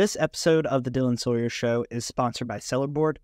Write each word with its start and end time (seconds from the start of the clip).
This 0.00 0.16
episode 0.18 0.64
of 0.64 0.84
the 0.84 0.90
Dylan 0.90 1.20
Sawyer 1.20 1.50
Show 1.50 1.84
is 1.90 2.06
sponsored 2.06 2.48
by 2.48 2.56
Sellerboard. 2.56 3.18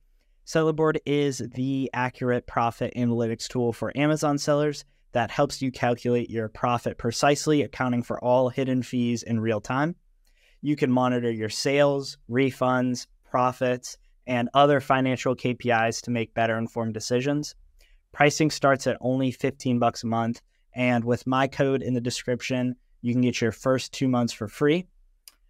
Sellerboard 0.44 0.98
is 1.06 1.38
the 1.38 1.88
accurate 1.94 2.46
profit 2.46 2.92
analytics 2.94 3.48
tool 3.48 3.72
for 3.72 3.96
Amazon 3.96 4.36
sellers 4.36 4.84
that 5.12 5.30
helps 5.30 5.62
you 5.62 5.72
calculate 5.72 6.28
your 6.28 6.50
profit 6.50 6.98
precisely, 6.98 7.62
accounting 7.62 8.02
for 8.02 8.22
all 8.22 8.50
hidden 8.50 8.82
fees 8.82 9.22
in 9.22 9.40
real 9.40 9.58
time. 9.58 9.96
You 10.60 10.76
can 10.76 10.92
monitor 10.92 11.30
your 11.30 11.48
sales, 11.48 12.18
refunds, 12.28 13.06
profits, 13.24 13.96
and 14.26 14.50
other 14.52 14.78
financial 14.78 15.34
KPIs 15.34 16.02
to 16.02 16.10
make 16.10 16.34
better 16.34 16.58
informed 16.58 16.92
decisions. 16.92 17.54
Pricing 18.12 18.50
starts 18.50 18.86
at 18.86 18.98
only 19.00 19.30
15 19.30 19.78
bucks 19.78 20.02
a 20.02 20.08
month, 20.08 20.42
and 20.74 21.06
with 21.06 21.26
my 21.26 21.46
code 21.46 21.80
in 21.80 21.94
the 21.94 22.02
description, 22.02 22.76
you 23.00 23.14
can 23.14 23.22
get 23.22 23.40
your 23.40 23.52
first 23.52 23.94
2 23.94 24.08
months 24.08 24.34
for 24.34 24.46
free. 24.46 24.86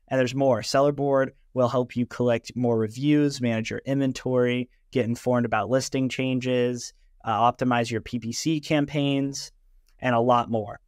And 0.08 0.18
there's 0.20 0.34
more. 0.34 0.62
Sellerboard 0.62 1.30
will 1.54 1.68
help 1.68 1.96
you 1.96 2.06
collect 2.06 2.54
more 2.54 2.78
reviews, 2.78 3.40
manage 3.40 3.70
your 3.70 3.82
inventory, 3.84 4.68
get 4.92 5.04
informed 5.04 5.46
about 5.46 5.70
listing 5.70 6.08
changes, 6.08 6.92
uh, 7.24 7.52
optimize 7.52 7.90
your 7.90 8.00
PPC 8.00 8.64
campaigns, 8.64 9.52
and 10.00 10.14
a 10.14 10.20
lot 10.20 10.50
more. 10.50 10.80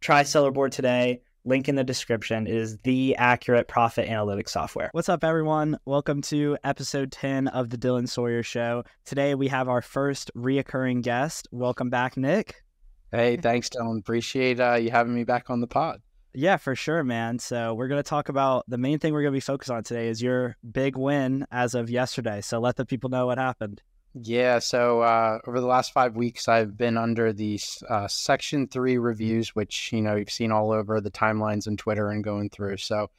Try 0.00 0.22
Sellerboard 0.22 0.70
today. 0.70 1.22
Link 1.44 1.68
in 1.68 1.76
the 1.76 1.84
description 1.84 2.46
it 2.46 2.54
is 2.54 2.76
the 2.78 3.16
accurate 3.16 3.68
profit 3.68 4.06
analytics 4.06 4.50
software. 4.50 4.90
What's 4.92 5.08
up, 5.08 5.24
everyone? 5.24 5.78
Welcome 5.86 6.20
to 6.22 6.58
episode 6.62 7.10
10 7.10 7.48
of 7.48 7.70
the 7.70 7.78
Dylan 7.78 8.06
Sawyer 8.06 8.42
Show. 8.42 8.84
Today 9.06 9.34
we 9.34 9.48
have 9.48 9.68
our 9.68 9.80
first 9.80 10.30
reoccurring 10.36 11.02
guest. 11.02 11.48
Welcome 11.50 11.88
back, 11.88 12.18
Nick. 12.18 12.56
Hey, 13.12 13.38
thanks, 13.38 13.70
Dylan. 13.70 14.00
Appreciate 14.00 14.60
uh, 14.60 14.74
you 14.74 14.90
having 14.90 15.14
me 15.14 15.24
back 15.24 15.48
on 15.48 15.60
the 15.60 15.66
pod. 15.66 16.02
Yeah, 16.34 16.56
for 16.56 16.74
sure, 16.74 17.02
man. 17.02 17.38
So 17.38 17.74
we're 17.74 17.88
going 17.88 18.02
to 18.02 18.08
talk 18.08 18.28
about 18.28 18.64
the 18.68 18.78
main 18.78 18.98
thing 18.98 19.12
we're 19.12 19.22
going 19.22 19.32
to 19.32 19.36
be 19.36 19.40
focused 19.40 19.70
on 19.70 19.82
today 19.82 20.08
is 20.08 20.22
your 20.22 20.56
big 20.70 20.96
win 20.96 21.46
as 21.50 21.74
of 21.74 21.90
yesterday. 21.90 22.40
So 22.40 22.58
let 22.60 22.76
the 22.76 22.84
people 22.84 23.10
know 23.10 23.26
what 23.26 23.38
happened. 23.38 23.82
Yeah, 24.14 24.58
so 24.58 25.02
uh, 25.02 25.38
over 25.46 25.60
the 25.60 25.66
last 25.66 25.92
five 25.92 26.16
weeks, 26.16 26.48
I've 26.48 26.76
been 26.76 26.96
under 26.96 27.32
the 27.32 27.60
uh, 27.88 28.08
Section 28.08 28.66
3 28.66 28.98
reviews, 28.98 29.54
which, 29.54 29.92
you 29.92 30.00
know, 30.00 30.16
you've 30.16 30.30
seen 30.30 30.50
all 30.50 30.72
over 30.72 31.00
the 31.00 31.10
timelines 31.10 31.66
and 31.66 31.78
Twitter 31.78 32.10
and 32.10 32.24
going 32.24 32.50
through. 32.50 32.78
So 32.78 33.10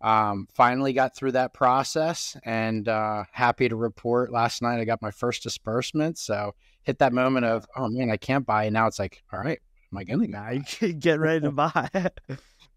um, 0.00 0.48
finally 0.54 0.92
got 0.92 1.16
through 1.16 1.32
that 1.32 1.54
process 1.54 2.36
and 2.44 2.88
uh, 2.88 3.24
happy 3.32 3.68
to 3.68 3.76
report 3.76 4.32
last 4.32 4.62
night 4.62 4.80
I 4.80 4.84
got 4.84 5.02
my 5.02 5.10
first 5.10 5.42
disbursement. 5.42 6.18
So 6.18 6.54
hit 6.82 6.98
that 6.98 7.12
moment 7.12 7.46
of, 7.46 7.66
oh 7.76 7.88
man, 7.88 8.10
I 8.10 8.16
can't 8.16 8.46
buy. 8.46 8.64
And 8.64 8.74
now 8.74 8.86
it's 8.86 8.98
like, 8.98 9.22
all 9.32 9.40
right, 9.40 9.60
am 9.92 9.98
I 9.98 10.04
going 10.04 10.20
to 10.20 10.28
Now 10.28 10.50
get 10.98 11.20
ready 11.20 11.40
to 11.40 11.50
buy. 11.50 11.88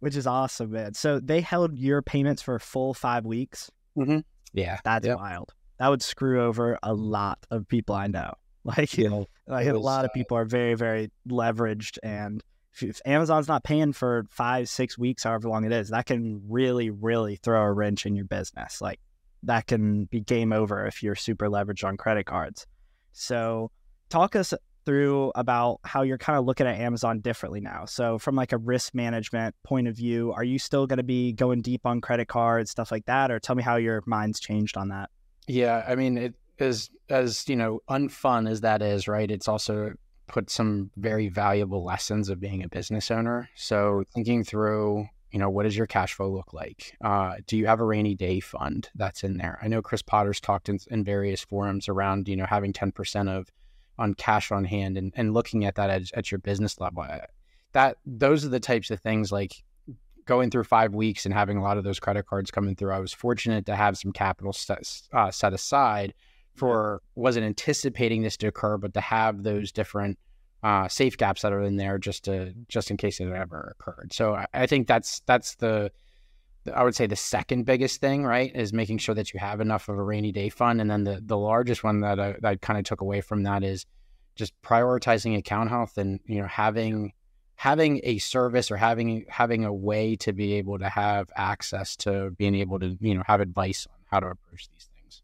which 0.01 0.15
is 0.15 0.27
awesome, 0.27 0.71
man. 0.71 0.93
So 0.95 1.19
they 1.19 1.41
held 1.41 1.77
your 1.77 2.01
payments 2.01 2.41
for 2.41 2.55
a 2.55 2.59
full 2.59 2.93
five 2.93 3.23
weeks. 3.25 3.71
Mm-hmm. 3.97 4.19
Yeah, 4.53 4.79
that's 4.83 5.07
yep. 5.07 5.17
wild. 5.17 5.53
That 5.77 5.87
would 5.87 6.01
screw 6.01 6.43
over 6.43 6.77
a 6.83 6.93
lot 6.93 7.45
of 7.49 7.67
people 7.67 7.95
I 7.95 8.07
know. 8.07 8.33
Like, 8.63 8.95
you 8.95 9.09
know, 9.09 9.25
like 9.47 9.65
a 9.65 9.73
lot 9.73 10.05
of 10.05 10.13
people 10.13 10.37
are 10.37 10.45
very, 10.45 10.75
very 10.75 11.09
leveraged, 11.27 11.97
and 12.03 12.43
if, 12.73 12.83
if 12.83 13.01
Amazon's 13.07 13.47
not 13.47 13.63
paying 13.63 13.91
for 13.91 14.27
five, 14.29 14.69
six 14.69 14.99
weeks, 14.99 15.23
however 15.23 15.49
long 15.49 15.65
it 15.65 15.71
is, 15.71 15.89
that 15.89 16.05
can 16.05 16.43
really, 16.47 16.91
really 16.91 17.37
throw 17.37 17.59
a 17.59 17.73
wrench 17.73 18.05
in 18.05 18.15
your 18.15 18.25
business. 18.25 18.79
Like, 18.79 18.99
that 19.41 19.65
can 19.65 20.05
be 20.05 20.21
game 20.21 20.53
over 20.53 20.85
if 20.85 21.01
you're 21.01 21.15
super 21.15 21.47
leveraged 21.47 21.83
on 21.83 21.97
credit 21.97 22.27
cards. 22.27 22.67
So, 23.13 23.71
talk 24.09 24.35
us 24.35 24.53
through 24.85 25.31
about 25.35 25.79
how 25.83 26.01
you're 26.01 26.17
kind 26.17 26.37
of 26.37 26.45
looking 26.45 26.67
at 26.67 26.79
Amazon 26.79 27.19
differently 27.19 27.61
now. 27.61 27.85
So 27.85 28.17
from 28.17 28.35
like 28.35 28.51
a 28.51 28.57
risk 28.57 28.93
management 28.93 29.55
point 29.63 29.87
of 29.87 29.95
view, 29.95 30.33
are 30.33 30.43
you 30.43 30.59
still 30.59 30.87
going 30.87 30.97
to 30.97 31.03
be 31.03 31.33
going 31.33 31.61
deep 31.61 31.85
on 31.85 32.01
credit 32.01 32.27
cards, 32.27 32.71
stuff 32.71 32.91
like 32.91 33.05
that, 33.05 33.31
or 33.31 33.39
tell 33.39 33.55
me 33.55 33.63
how 33.63 33.75
your 33.75 34.01
mind's 34.05 34.39
changed 34.39 34.77
on 34.77 34.89
that? 34.89 35.09
Yeah, 35.47 35.83
I 35.87 35.95
mean, 35.95 36.17
it 36.17 36.35
is 36.57 36.89
as 37.09 37.47
you 37.47 37.55
know, 37.55 37.79
unfun 37.89 38.49
as 38.49 38.61
that 38.61 38.81
is, 38.81 39.07
right? 39.07 39.29
It's 39.29 39.47
also 39.47 39.93
put 40.27 40.49
some 40.49 40.91
very 40.95 41.27
valuable 41.27 41.83
lessons 41.83 42.29
of 42.29 42.39
being 42.39 42.63
a 42.63 42.69
business 42.69 43.11
owner. 43.11 43.49
So 43.55 44.03
thinking 44.13 44.43
through, 44.43 45.07
you 45.31 45.39
know, 45.39 45.49
what 45.49 45.63
does 45.63 45.75
your 45.75 45.87
cash 45.87 46.13
flow 46.13 46.29
look 46.29 46.53
like? 46.53 46.95
Uh, 47.03 47.35
do 47.47 47.57
you 47.57 47.67
have 47.67 47.79
a 47.81 47.85
rainy 47.85 48.15
day 48.15 48.39
fund 48.39 48.89
that's 48.95 49.23
in 49.23 49.37
there? 49.37 49.59
I 49.61 49.67
know 49.67 49.81
Chris 49.81 50.01
Potter's 50.01 50.39
talked 50.39 50.69
in, 50.69 50.79
in 50.89 51.03
various 51.03 51.41
forums 51.41 51.89
around, 51.89 52.27
you 52.27 52.35
know, 52.35 52.45
having 52.45 52.71
ten 52.71 52.91
percent 52.91 53.29
of 53.29 53.49
on 53.97 54.13
cash 54.13 54.51
on 54.51 54.63
hand 54.63 54.97
and, 54.97 55.13
and 55.15 55.33
looking 55.33 55.65
at 55.65 55.75
that 55.75 55.89
at, 55.89 56.03
at 56.13 56.31
your 56.31 56.39
business 56.39 56.79
level. 56.79 57.05
That 57.73 57.97
those 58.05 58.43
are 58.45 58.49
the 58.49 58.59
types 58.59 58.91
of 58.91 58.99
things 58.99 59.31
like 59.31 59.63
going 60.25 60.49
through 60.49 60.63
five 60.65 60.93
weeks 60.93 61.25
and 61.25 61.33
having 61.33 61.57
a 61.57 61.63
lot 61.63 61.77
of 61.77 61.83
those 61.83 61.99
credit 61.99 62.25
cards 62.25 62.51
coming 62.51 62.75
through. 62.75 62.91
I 62.91 62.99
was 62.99 63.13
fortunate 63.13 63.65
to 63.65 63.75
have 63.75 63.97
some 63.97 64.11
capital 64.11 64.53
set, 64.53 64.83
uh, 65.13 65.31
set 65.31 65.53
aside 65.53 66.13
for 66.55 67.01
wasn't 67.15 67.45
anticipating 67.45 68.21
this 68.21 68.37
to 68.37 68.47
occur, 68.47 68.77
but 68.77 68.93
to 68.93 69.01
have 69.01 69.43
those 69.43 69.71
different 69.71 70.19
uh, 70.63 70.87
safe 70.87 71.17
gaps 71.17 71.41
that 71.41 71.53
are 71.53 71.61
in 71.61 71.77
there 71.77 71.97
just 71.97 72.25
to 72.25 72.53
just 72.67 72.91
in 72.91 72.97
case 72.97 73.19
it 73.19 73.31
ever 73.31 73.75
occurred. 73.79 74.13
So 74.13 74.35
I, 74.35 74.45
I 74.53 74.67
think 74.67 74.87
that's 74.87 75.21
that's 75.25 75.55
the 75.55 75.91
I 76.73 76.83
would 76.83 76.95
say 76.95 77.07
the 77.07 77.15
second 77.15 77.65
biggest 77.65 78.01
thing, 78.01 78.23
right, 78.23 78.51
is 78.55 78.71
making 78.71 78.99
sure 78.99 79.15
that 79.15 79.33
you 79.33 79.39
have 79.39 79.61
enough 79.61 79.89
of 79.89 79.97
a 79.97 80.03
rainy 80.03 80.31
day 80.31 80.49
fund. 80.49 80.79
And 80.79 80.89
then 80.89 81.03
the, 81.03 81.21
the 81.25 81.37
largest 81.37 81.83
one 81.83 82.01
that 82.01 82.19
I, 82.19 82.35
I 82.43 82.55
kind 82.55 82.77
of 82.77 82.85
took 82.85 83.01
away 83.01 83.21
from 83.21 83.43
that 83.43 83.63
is 83.63 83.85
just 84.35 84.53
prioritizing 84.61 85.37
account 85.37 85.69
health 85.69 85.97
and, 85.97 86.19
you 86.25 86.41
know, 86.41 86.47
having 86.47 87.13
having 87.55 88.01
a 88.03 88.17
service 88.17 88.71
or 88.71 88.77
having 88.77 89.25
having 89.27 89.65
a 89.65 89.73
way 89.73 90.15
to 90.15 90.33
be 90.33 90.53
able 90.53 90.79
to 90.79 90.89
have 90.89 91.29
access 91.35 91.95
to 91.95 92.31
being 92.31 92.55
able 92.55 92.79
to, 92.79 92.97
you 93.01 93.15
know, 93.15 93.23
have 93.25 93.41
advice 93.41 93.87
on 93.87 93.97
how 94.05 94.19
to 94.19 94.27
approach 94.27 94.69
these 94.69 94.89
things. 94.95 95.23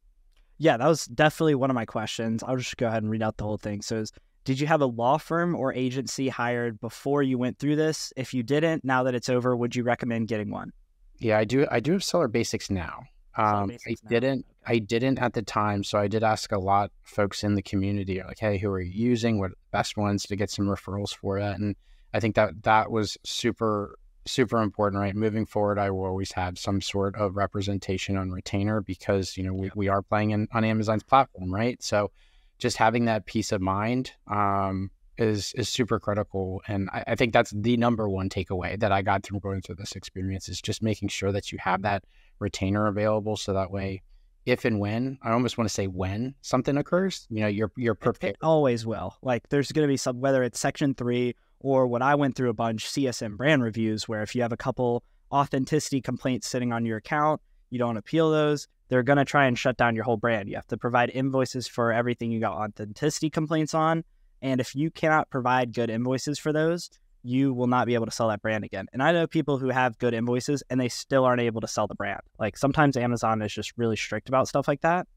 Yeah, 0.57 0.77
that 0.77 0.87
was 0.87 1.05
definitely 1.05 1.55
one 1.55 1.69
of 1.69 1.75
my 1.75 1.85
questions. 1.85 2.43
I'll 2.43 2.57
just 2.57 2.77
go 2.77 2.87
ahead 2.87 3.03
and 3.03 3.11
read 3.11 3.21
out 3.21 3.37
the 3.37 3.43
whole 3.43 3.57
thing. 3.57 3.81
So 3.81 4.03
did 4.43 4.59
you 4.59 4.67
have 4.67 4.81
a 4.81 4.85
law 4.85 5.17
firm 5.17 5.55
or 5.55 5.73
agency 5.73 6.29
hired 6.29 6.79
before 6.79 7.21
you 7.21 7.37
went 7.37 7.59
through 7.59 7.75
this? 7.75 8.13
If 8.15 8.33
you 8.33 8.43
didn't, 8.43 8.83
now 8.83 9.03
that 9.03 9.13
it's 9.13 9.29
over, 9.29 9.55
would 9.55 9.75
you 9.75 9.83
recommend 9.83 10.29
getting 10.29 10.49
one? 10.49 10.71
Yeah, 11.19 11.37
I 11.37 11.45
do. 11.45 11.67
I 11.69 11.79
do 11.79 11.93
have 11.93 12.03
seller 12.03 12.27
basics 12.27 12.69
now. 12.69 13.03
Um, 13.35 13.67
basics 13.67 14.01
I 14.01 14.03
now. 14.03 14.09
didn't. 14.09 14.39
Okay. 14.39 14.75
I 14.75 14.79
didn't 14.79 15.19
at 15.19 15.33
the 15.33 15.41
time, 15.41 15.83
so 15.83 15.97
I 15.97 16.07
did 16.07 16.23
ask 16.23 16.51
a 16.51 16.57
lot 16.57 16.85
of 16.85 16.91
folks 17.09 17.43
in 17.43 17.55
the 17.55 17.61
community, 17.61 18.21
like, 18.21 18.39
"Hey, 18.39 18.57
who 18.57 18.69
are 18.69 18.81
you 18.81 18.91
using? 18.91 19.39
What 19.39 19.51
best 19.71 19.97
ones 19.97 20.23
to 20.23 20.35
get 20.35 20.49
some 20.49 20.65
referrals 20.65 21.15
for 21.15 21.39
that?" 21.39 21.59
And 21.59 21.75
I 22.13 22.19
think 22.19 22.35
that 22.35 22.63
that 22.63 22.91
was 22.91 23.17
super 23.23 23.97
super 24.25 24.61
important, 24.61 25.01
right? 25.01 25.15
Moving 25.15 25.45
forward, 25.45 25.79
I 25.79 25.89
will 25.89 26.05
always 26.05 26.33
have 26.33 26.57
some 26.59 26.81
sort 26.81 27.15
of 27.15 27.35
representation 27.35 28.17
on 28.17 28.31
retainer 28.31 28.81
because 28.81 29.37
you 29.37 29.43
know 29.43 29.53
we, 29.53 29.71
we 29.75 29.87
are 29.87 30.01
playing 30.01 30.31
in, 30.31 30.47
on 30.53 30.63
Amazon's 30.63 31.03
platform, 31.03 31.53
right? 31.53 31.81
So 31.81 32.11
just 32.59 32.77
having 32.77 33.05
that 33.05 33.25
peace 33.25 33.51
of 33.51 33.61
mind 33.61 34.11
um, 34.27 34.91
is 35.17 35.53
is 35.53 35.69
super 35.69 35.99
critical. 35.99 36.61
And 36.67 36.89
I, 36.91 37.03
I, 37.07 37.15
think 37.15 37.33
that's 37.33 37.51
the 37.51 37.77
number 37.77 38.07
one 38.07 38.29
takeaway 38.29 38.79
that 38.79 38.91
I 38.91 39.01
got 39.01 39.23
through 39.23 39.39
going 39.39 39.61
through 39.61 39.75
this 39.75 39.93
experience 39.93 40.47
is 40.49 40.61
just 40.61 40.81
making 40.81 41.09
sure 41.09 41.31
that 41.31 41.51
you 41.51 41.57
have 41.61 41.81
that 41.81 42.03
retainer 42.39 42.87
available 42.87 43.35
so 43.35 43.53
that 43.53 43.71
way 43.71 44.03
if 44.47 44.63
and 44.63 44.79
when 44.79 45.19
I 45.21 45.31
almost 45.31 45.57
want 45.57 45.67
to 45.67 45.73
say 45.73 45.87
when 45.87 46.33
something 46.41 46.77
occurs, 46.77 47.27
you 47.29 47.41
know, 47.41 47.47
you're 47.47 47.71
you're 47.75 47.95
prepared. 47.95 48.35
It, 48.35 48.37
it 48.41 48.45
always 48.45 48.85
will. 48.85 49.15
Like 49.21 49.49
there's 49.49 49.71
gonna 49.73 49.87
be 49.87 49.97
some 49.97 50.21
whether 50.21 50.41
it's 50.41 50.59
section 50.59 50.95
three 50.95 51.35
or 51.59 51.85
what 51.85 52.01
I 52.01 52.15
went 52.15 52.35
through 52.35 52.49
a 52.49 52.53
bunch 52.53 52.85
CSM 52.85 53.35
brand 53.35 53.61
reviews 53.61 54.07
where 54.07 54.21
if 54.21 54.35
you 54.35 54.41
have 54.43 54.53
a 54.53 54.57
couple 54.57 55.03
authenticity 55.33 55.99
complaints 56.01 56.47
sitting 56.47 56.71
on 56.71 56.85
your 56.85 56.97
account, 56.97 57.41
you 57.69 57.77
don't 57.77 57.97
appeal 57.97 58.31
those, 58.31 58.69
they're 58.87 59.03
gonna 59.03 59.25
try 59.25 59.47
and 59.47 59.59
shut 59.59 59.75
down 59.75 59.95
your 59.95 60.05
whole 60.05 60.15
brand. 60.15 60.47
You 60.47 60.55
have 60.55 60.67
to 60.67 60.77
provide 60.77 61.09
invoices 61.09 61.67
for 61.67 61.91
everything 61.91 62.31
you 62.31 62.39
got 62.39 62.53
authenticity 62.53 63.29
complaints 63.29 63.73
on 63.73 64.05
and 64.41 64.61
if 64.61 64.75
you 64.75 64.91
cannot 64.91 65.29
provide 65.29 65.73
good 65.73 65.89
invoices 65.89 66.39
for 66.39 66.53
those, 66.53 66.89
you 67.23 67.53
will 67.53 67.67
not 67.67 67.87
be 67.87 67.93
able 67.93 68.05
to 68.05 68.11
sell 68.11 68.29
that 68.29 68.41
brand 68.41 68.63
again. 68.63 68.87
And 68.93 69.03
I 69.03 69.11
know 69.11 69.27
people 69.27 69.57
who 69.57 69.69
have 69.69 69.97
good 69.97 70.13
invoices 70.13 70.63
and 70.69 70.79
they 70.79 70.89
still 70.89 71.25
aren't 71.25 71.41
able 71.41 71.61
to 71.61 71.67
sell 71.67 71.87
the 71.87 71.95
brand. 71.95 72.21
Like 72.39 72.57
sometimes 72.57 72.95
Amazon 72.95 73.41
is 73.41 73.53
just 73.53 73.73
really 73.77 73.97
strict 73.97 74.29
about 74.29 74.47
stuff 74.47 74.67
like 74.67 74.81
that. 74.81 75.07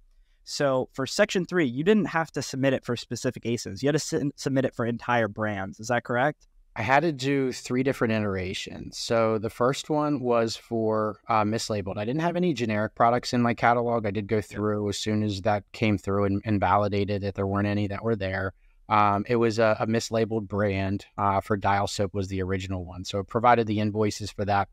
So 0.44 0.89
for 0.93 1.06
section 1.06 1.44
three, 1.44 1.67
you 1.67 1.85
didn't 1.85 2.06
have 2.06 2.33
to 2.33 2.43
submit 2.43 2.73
it 2.73 2.85
for 2.85 2.97
specific 2.97 3.44
ASINs. 3.44 3.83
You 3.83 3.89
had 3.89 4.00
to 4.00 4.33
submit 4.37 4.65
it 4.65 4.75
for 4.75 4.85
entire 4.87 5.29
brands. 5.29 5.79
Is 5.79 5.89
that 5.89 6.03
correct? 6.03 6.49
I 6.77 6.83
had 6.83 7.00
to 7.00 7.12
do 7.12 7.53
three 7.53 7.83
different 7.83 8.12
iterations. 8.12 8.97
So 8.97 9.39
the 9.39 9.50
first 9.50 9.91
one 9.91 10.21
was 10.21 10.56
for 10.56 11.19
uh, 11.29 11.43
mislabeled. 11.43 11.99
I 11.99 12.05
didn't 12.05 12.23
have 12.23 12.37
any 12.37 12.55
generic 12.55 12.94
products 12.94 13.33
in 13.33 13.43
my 13.43 13.55
catalog. 13.55 14.06
I 14.06 14.12
did 14.12 14.29
go 14.29 14.41
through 14.41 14.89
as 14.89 14.97
soon 14.97 15.23
as 15.23 15.43
that 15.43 15.65
came 15.73 15.99
through 15.99 16.25
and, 16.25 16.43
and 16.44 16.61
validated 16.61 17.23
that 17.23 17.35
there 17.35 17.47
weren't 17.47 17.67
any 17.67 17.89
that 17.89 18.05
were 18.05 18.17
there. 18.17 18.55
Um, 18.91 19.25
it 19.29 19.37
was 19.37 19.61
a, 19.61 19.77
a 19.79 19.87
mislabeled 19.87 20.49
brand 20.49 21.07
uh, 21.17 21.41
for 21.41 21.57
Dial 21.57 21.87
Soap 21.87 22.13
was 22.13 22.27
the 22.27 22.43
original 22.43 22.85
one, 22.85 23.05
so 23.05 23.21
it 23.21 23.29
provided 23.29 23.69
the 23.69 23.79
invoices 23.79 24.33
for 24.33 24.45
that. 24.45 24.69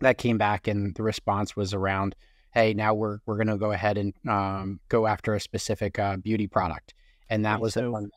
That 0.00 0.18
came 0.18 0.36
back, 0.36 0.68
and 0.68 0.94
the 0.94 1.02
response 1.02 1.56
was 1.56 1.72
around, 1.72 2.14
"Hey, 2.52 2.74
now 2.74 2.92
we're 2.92 3.18
we're 3.24 3.36
going 3.36 3.46
to 3.46 3.56
go 3.56 3.72
ahead 3.72 3.96
and 3.96 4.12
um, 4.28 4.78
go 4.90 5.06
after 5.06 5.34
a 5.34 5.40
specific 5.40 5.98
uh, 5.98 6.18
beauty 6.18 6.46
product," 6.46 6.92
and 7.30 7.46
that 7.46 7.54
okay, 7.54 7.62
was 7.62 7.74
so 7.74 7.90
one. 7.92 8.10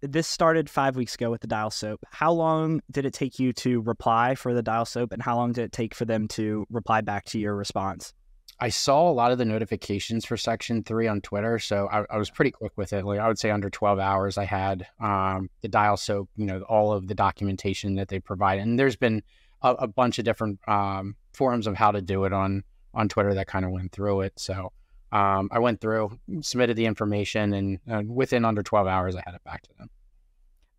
This 0.00 0.26
started 0.26 0.70
five 0.70 0.96
weeks 0.96 1.14
ago 1.14 1.30
with 1.30 1.42
the 1.42 1.46
Dial 1.46 1.70
Soap. 1.70 2.00
How 2.10 2.32
long 2.32 2.80
did 2.90 3.04
it 3.04 3.12
take 3.12 3.38
you 3.38 3.52
to 3.54 3.82
reply 3.82 4.34
for 4.34 4.54
the 4.54 4.62
Dial 4.62 4.86
Soap, 4.86 5.12
and 5.12 5.22
how 5.22 5.36
long 5.36 5.52
did 5.52 5.64
it 5.64 5.72
take 5.72 5.94
for 5.94 6.06
them 6.06 6.26
to 6.28 6.66
reply 6.70 7.02
back 7.02 7.26
to 7.26 7.38
your 7.38 7.54
response? 7.54 8.14
I 8.58 8.70
saw 8.70 9.10
a 9.10 9.12
lot 9.12 9.32
of 9.32 9.38
the 9.38 9.44
notifications 9.44 10.24
for 10.24 10.36
Section 10.36 10.82
Three 10.82 11.06
on 11.06 11.20
Twitter, 11.20 11.58
so 11.58 11.88
I, 11.92 12.04
I 12.08 12.16
was 12.16 12.30
pretty 12.30 12.50
quick 12.50 12.72
with 12.76 12.92
it. 12.92 13.04
Like 13.04 13.20
I 13.20 13.28
would 13.28 13.38
say, 13.38 13.50
under 13.50 13.68
12 13.68 13.98
hours, 13.98 14.38
I 14.38 14.44
had 14.44 14.86
um, 14.98 15.50
the 15.60 15.68
dial 15.68 15.96
soap, 15.96 16.30
you 16.36 16.46
know, 16.46 16.62
all 16.62 16.92
of 16.92 17.06
the 17.06 17.14
documentation 17.14 17.96
that 17.96 18.08
they 18.08 18.18
provide, 18.18 18.58
and 18.58 18.78
there's 18.78 18.96
been 18.96 19.22
a, 19.62 19.72
a 19.72 19.86
bunch 19.86 20.18
of 20.18 20.24
different 20.24 20.58
um, 20.68 21.16
forums 21.34 21.66
of 21.66 21.76
how 21.76 21.90
to 21.90 22.00
do 22.00 22.24
it 22.24 22.32
on 22.32 22.64
on 22.94 23.08
Twitter 23.08 23.34
that 23.34 23.46
kind 23.46 23.64
of 23.66 23.72
went 23.72 23.92
through 23.92 24.22
it. 24.22 24.32
So 24.36 24.72
um, 25.12 25.50
I 25.52 25.58
went 25.58 25.82
through, 25.82 26.18
submitted 26.40 26.76
the 26.76 26.86
information, 26.86 27.52
and 27.52 27.78
uh, 27.90 28.02
within 28.06 28.44
under 28.46 28.62
12 28.62 28.86
hours, 28.86 29.16
I 29.16 29.22
had 29.24 29.34
it 29.34 29.44
back 29.44 29.62
to 29.62 29.70
them. 29.78 29.90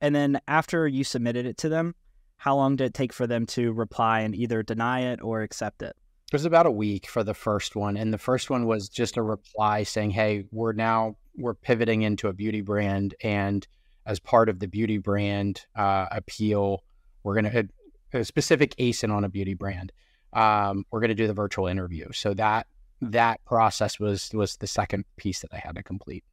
And 0.02 0.16
then 0.16 0.42
after 0.48 0.88
you 0.88 1.04
submitted 1.04 1.46
it 1.46 1.58
to 1.60 1.70
them, 1.70 1.94
how 2.38 2.56
long 2.56 2.76
did 2.76 2.86
it 2.86 2.94
take 2.94 3.14
for 3.14 3.28
them 3.28 3.46
to 3.48 3.72
reply 3.72 4.22
and 4.22 4.36
either 4.36 4.64
deny 4.64 5.12
it 5.12 5.22
or 5.22 5.42
accept 5.42 5.82
it? 5.82 5.96
It 6.28 6.34
was 6.34 6.46
about 6.46 6.66
a 6.66 6.72
week 6.72 7.08
for 7.08 7.24
the 7.24 7.34
first 7.34 7.76
one, 7.76 7.96
and 7.96 8.14
the 8.14 8.18
first 8.18 8.50
one 8.50 8.66
was 8.66 8.90
just 8.90 9.16
a 9.16 9.22
reply 9.22 9.84
saying, 9.84 10.12
"Hey, 10.12 10.44
we're 10.52 10.74
now 10.74 11.16
we're 11.36 11.54
pivoting 11.54 12.02
into 12.02 12.28
a 12.28 12.34
beauty 12.34 12.62
brand, 12.62 13.16
and 13.22 13.66
as 14.06 14.20
part 14.20 14.50
of 14.50 14.60
the 14.60 14.68
beauty 14.68 14.98
brand 14.98 15.66
uh, 15.76 16.08
appeal, 16.12 16.84
we're 17.24 17.40
going 17.40 17.52
to 17.52 17.70
a 18.14 18.24
specific 18.24 18.76
ASIN 18.78 19.12
on 19.12 19.24
a 19.24 19.30
beauty 19.30 19.54
brand. 19.54 19.92
Um, 20.34 20.86
we're 20.92 21.00
going 21.00 21.10
to 21.10 21.16
do 21.16 21.28
the 21.28 21.34
virtual 21.34 21.68
interview. 21.68 22.12
So 22.14 22.34
that 22.36 22.68
that 23.02 23.44
process 23.46 24.00
was 24.00 24.32
was 24.34 24.58
the 24.58 24.68
second 24.68 25.06
piece 25.18 25.42
that 25.42 25.54
I 25.54 25.58
had 25.58 25.76
to 25.76 25.84
complete. 25.84 26.24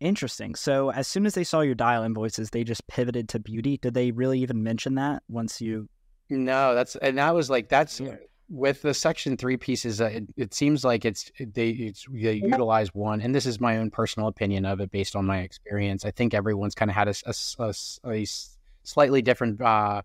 Interesting. 0.00 0.54
So 0.56 0.90
as 0.90 1.06
soon 1.06 1.26
as 1.26 1.34
they 1.34 1.44
saw 1.44 1.60
your 1.60 1.76
dial 1.76 2.02
invoices, 2.02 2.50
they 2.50 2.64
just 2.64 2.86
pivoted 2.88 3.28
to 3.30 3.38
beauty. 3.38 3.76
Did 3.76 3.94
they 3.94 4.10
really 4.10 4.40
even 4.40 4.62
mention 4.62 4.96
that 4.96 5.22
once 5.28 5.60
you? 5.60 5.88
No, 6.28 6.74
that's 6.74 6.96
and 6.96 7.18
that 7.18 7.34
was 7.34 7.50
like 7.50 7.68
that's 7.68 8.00
yeah. 8.00 8.16
With 8.52 8.82
the 8.82 8.92
section 8.92 9.36
three 9.36 9.56
pieces. 9.56 10.00
Uh, 10.00 10.06
it, 10.06 10.24
it, 10.36 10.54
seems 10.54 10.84
like 10.84 11.06
it's 11.06 11.32
they 11.40 11.70
it's, 11.70 12.06
they 12.12 12.34
utilize 12.34 12.94
one, 12.94 13.22
and 13.22 13.34
this 13.34 13.46
is 13.46 13.58
my 13.58 13.78
own 13.78 13.90
personal 13.90 14.28
opinion 14.28 14.66
of 14.66 14.80
it 14.80 14.90
based 14.90 15.16
on 15.16 15.24
my 15.24 15.38
experience. 15.38 16.04
I 16.04 16.10
think 16.10 16.34
everyone's 16.34 16.74
kind 16.74 16.90
of 16.90 16.94
had 16.94 17.08
a, 17.08 17.14
a, 17.26 17.34
a, 17.58 18.10
a, 18.10 18.26
slightly 18.84 19.22
different 19.22 19.60
uh, 19.60 20.02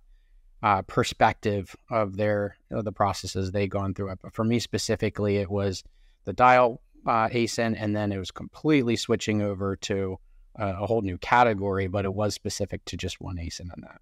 uh, 0.63 0.81
perspective 0.83 1.75
of 1.91 2.15
their 2.15 2.55
of 2.71 2.85
the 2.85 2.91
processes 2.93 3.51
they've 3.51 3.69
gone 3.69 3.93
through 3.93 4.11
it. 4.11 4.19
But 4.21 4.33
for 4.33 4.45
me 4.45 4.59
specifically, 4.59 5.37
it 5.37 5.51
was 5.51 5.83
the 6.23 6.33
dial 6.33 6.81
uh, 7.05 7.27
ASIN, 7.27 7.75
and 7.77 7.93
then 7.93 8.13
it 8.13 8.17
was 8.17 8.31
completely 8.31 8.95
switching 8.95 9.41
over 9.41 9.75
to 9.75 10.17
uh, 10.57 10.73
a 10.79 10.87
whole 10.87 11.01
new 11.01 11.17
category, 11.17 11.87
but 11.87 12.05
it 12.05 12.13
was 12.13 12.33
specific 12.33 12.83
to 12.85 12.95
just 12.95 13.19
one 13.19 13.35
ASIN 13.35 13.73
on 13.73 13.81
that. 13.81 13.99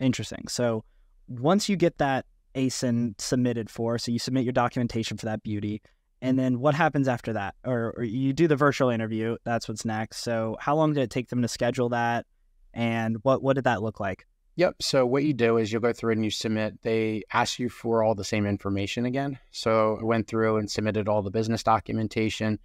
Interesting. 0.00 0.48
So 0.48 0.84
once 1.28 1.68
you 1.68 1.76
get 1.76 1.98
that 1.98 2.24
ASIN 2.58 3.18
submitted 3.20 3.70
for, 3.70 3.98
so 3.98 4.10
you 4.10 4.18
submit 4.18 4.44
your 4.44 4.52
documentation 4.52 5.16
for 5.16 5.26
that 5.26 5.42
beauty, 5.42 5.80
and 6.20 6.38
then 6.38 6.60
what 6.60 6.74
happens 6.74 7.08
after 7.08 7.32
that? 7.34 7.54
Or, 7.64 7.94
or 7.96 8.02
you 8.02 8.32
do 8.32 8.48
the 8.48 8.56
virtual 8.56 8.90
interview. 8.90 9.36
That's 9.44 9.68
what's 9.68 9.84
next. 9.84 10.18
So 10.18 10.56
how 10.60 10.74
long 10.74 10.92
did 10.92 11.02
it 11.02 11.10
take 11.10 11.28
them 11.28 11.42
to 11.42 11.48
schedule 11.48 11.90
that? 11.90 12.26
And 12.74 13.18
what 13.22 13.42
what 13.42 13.54
did 13.54 13.64
that 13.64 13.82
look 13.82 14.00
like? 14.00 14.26
Yep. 14.56 14.76
So 14.80 15.06
what 15.06 15.22
you 15.22 15.32
do 15.32 15.56
is 15.58 15.70
you'll 15.70 15.80
go 15.80 15.92
through 15.92 16.12
and 16.12 16.24
you 16.24 16.30
submit. 16.30 16.82
They 16.82 17.22
ask 17.32 17.60
you 17.60 17.68
for 17.68 18.02
all 18.02 18.16
the 18.16 18.24
same 18.24 18.44
information 18.44 19.06
again. 19.06 19.38
So 19.52 19.98
I 20.00 20.04
went 20.04 20.26
through 20.26 20.56
and 20.56 20.68
submitted 20.68 21.08
all 21.08 21.22
the 21.22 21.30
business 21.30 21.62
documentation, 21.62 22.58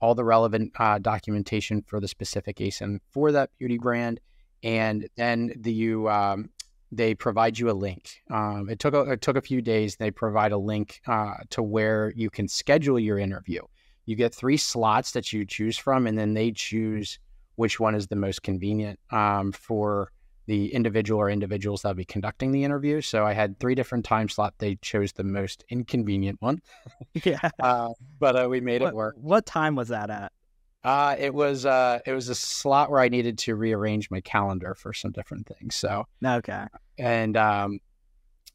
all 0.00 0.16
the 0.16 0.24
relevant 0.24 0.72
uh, 0.76 0.98
documentation 0.98 1.82
for 1.86 2.00
the 2.00 2.08
specific 2.08 2.56
ASIN 2.56 2.98
for 3.12 3.30
that 3.30 3.50
beauty 3.58 3.78
brand, 3.78 4.20
and 4.64 5.08
then 5.16 5.52
the 5.56 5.72
you 5.72 6.08
um, 6.08 6.50
they 6.92 7.14
provide 7.14 7.58
you 7.58 7.70
a 7.70 7.72
link. 7.72 8.22
Um, 8.30 8.68
it 8.70 8.78
took 8.78 8.94
a, 8.94 9.00
it 9.12 9.20
took 9.20 9.36
a 9.36 9.40
few 9.40 9.60
days. 9.60 9.96
They 9.96 10.10
provide 10.10 10.52
a 10.52 10.58
link 10.58 11.00
uh, 11.06 11.34
to 11.50 11.62
where 11.62 12.12
you 12.16 12.30
can 12.30 12.48
schedule 12.48 12.98
your 12.98 13.18
interview. 13.18 13.62
You 14.04 14.14
get 14.16 14.34
three 14.34 14.56
slots 14.56 15.12
that 15.12 15.32
you 15.32 15.44
choose 15.44 15.76
from, 15.76 16.06
and 16.06 16.16
then 16.16 16.34
they 16.34 16.52
choose 16.52 17.18
which 17.56 17.80
one 17.80 17.94
is 17.94 18.06
the 18.06 18.16
most 18.16 18.42
convenient 18.42 19.00
um, 19.10 19.50
for 19.52 20.12
the 20.46 20.72
individual 20.72 21.20
or 21.20 21.28
individuals 21.28 21.82
that 21.82 21.88
will 21.88 21.94
be 21.96 22.04
conducting 22.04 22.52
the 22.52 22.62
interview. 22.62 23.00
So 23.00 23.26
I 23.26 23.32
had 23.32 23.58
three 23.58 23.74
different 23.74 24.04
time 24.04 24.28
slots. 24.28 24.54
They 24.58 24.76
chose 24.76 25.12
the 25.12 25.24
most 25.24 25.64
inconvenient 25.68 26.40
one. 26.40 26.62
yeah, 27.24 27.50
uh, 27.60 27.88
but 28.20 28.44
uh, 28.44 28.48
we 28.48 28.60
made 28.60 28.80
what, 28.80 28.90
it 28.90 28.94
work. 28.94 29.16
What 29.18 29.44
time 29.44 29.74
was 29.74 29.88
that 29.88 30.08
at? 30.08 30.32
Uh, 30.86 31.16
it 31.18 31.34
was 31.34 31.66
uh, 31.66 31.98
it 32.06 32.12
was 32.12 32.28
a 32.28 32.34
slot 32.34 32.92
where 32.92 33.00
I 33.00 33.08
needed 33.08 33.38
to 33.38 33.56
rearrange 33.56 34.08
my 34.08 34.20
calendar 34.20 34.76
for 34.76 34.92
some 34.92 35.10
different 35.10 35.48
things. 35.48 35.74
So 35.74 36.06
okay, 36.24 36.66
and 36.96 37.36
um, 37.36 37.80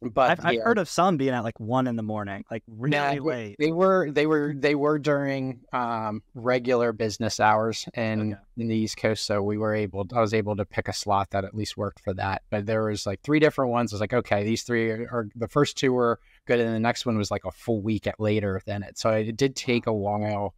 but 0.02 0.32
I've, 0.32 0.40
yeah. 0.40 0.62
I've, 0.62 0.64
heard 0.64 0.78
of 0.78 0.88
some 0.88 1.18
being 1.18 1.32
at 1.34 1.44
like 1.44 1.60
one 1.60 1.88
in 1.88 1.98
the 1.98 2.04
morning, 2.04 2.46
like 2.50 2.64
really 2.68 3.20
nah, 3.20 3.22
late. 3.22 3.58
They 3.60 3.74
were 3.74 4.10
they 4.12 4.28
were 4.28 4.54
they 4.56 4.76
were 4.76 4.98
during 4.98 5.60
um, 5.74 6.24
regular 6.34 6.94
business 6.94 7.42
hours 7.42 7.86
in 7.96 8.32
okay. 8.32 8.42
in 8.56 8.68
the 8.70 8.78
East 8.78 8.96
Coast, 8.96 9.26
so 9.26 9.44
we 9.44 9.58
were 9.58 9.76
able. 9.76 10.08
I 10.16 10.22
was 10.22 10.34
able 10.34 10.56
to 10.56 10.64
pick 10.64 10.88
a 10.88 10.94
slot 10.94 11.32
that 11.32 11.44
at 11.44 11.54
least 11.54 11.76
worked 11.76 12.00
for 12.00 12.14
that. 12.14 12.44
But 12.50 12.66
there 12.66 12.86
was 12.86 13.06
like 13.06 13.20
three 13.24 13.42
different 13.42 13.72
ones. 13.72 13.92
I 13.92 13.96
was 13.96 14.02
like, 14.02 14.14
okay, 14.14 14.46
these 14.46 14.64
three 14.64 14.90
are, 14.90 15.10
are 15.12 15.28
the 15.36 15.50
first 15.50 15.76
two 15.76 15.92
were 15.92 16.18
good, 16.48 16.62
and 16.62 16.74
the 16.74 16.80
next 16.80 17.06
one 17.06 17.18
was 17.18 17.30
like 17.30 17.44
a 17.44 17.52
full 17.52 17.82
week 17.82 18.08
at 18.08 18.22
later 18.22 18.62
than 18.66 18.84
it. 18.84 18.98
So 18.98 19.10
it 19.10 19.36
did 19.36 19.54
take 19.58 19.86
a 19.86 19.94
while 19.94 20.56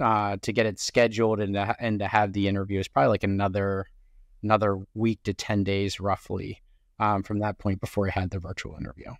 uh, 0.00 0.36
to 0.42 0.52
get 0.52 0.66
it 0.66 0.78
scheduled 0.78 1.40
and 1.40 1.54
to, 1.54 1.76
and 1.78 1.98
to 1.98 2.06
have 2.06 2.32
the 2.32 2.48
interview. 2.48 2.80
is 2.80 2.88
probably 2.88 3.10
like 3.10 3.24
another 3.24 3.86
another 4.42 4.78
week 4.94 5.22
to 5.24 5.34
ten 5.34 5.64
days 5.64 6.00
roughly 6.00 6.62
um, 6.98 7.22
from 7.22 7.40
that 7.40 7.58
point 7.58 7.80
before 7.80 8.06
I 8.06 8.10
had 8.10 8.30
the 8.30 8.38
virtual 8.38 8.76
interview. 8.76 9.12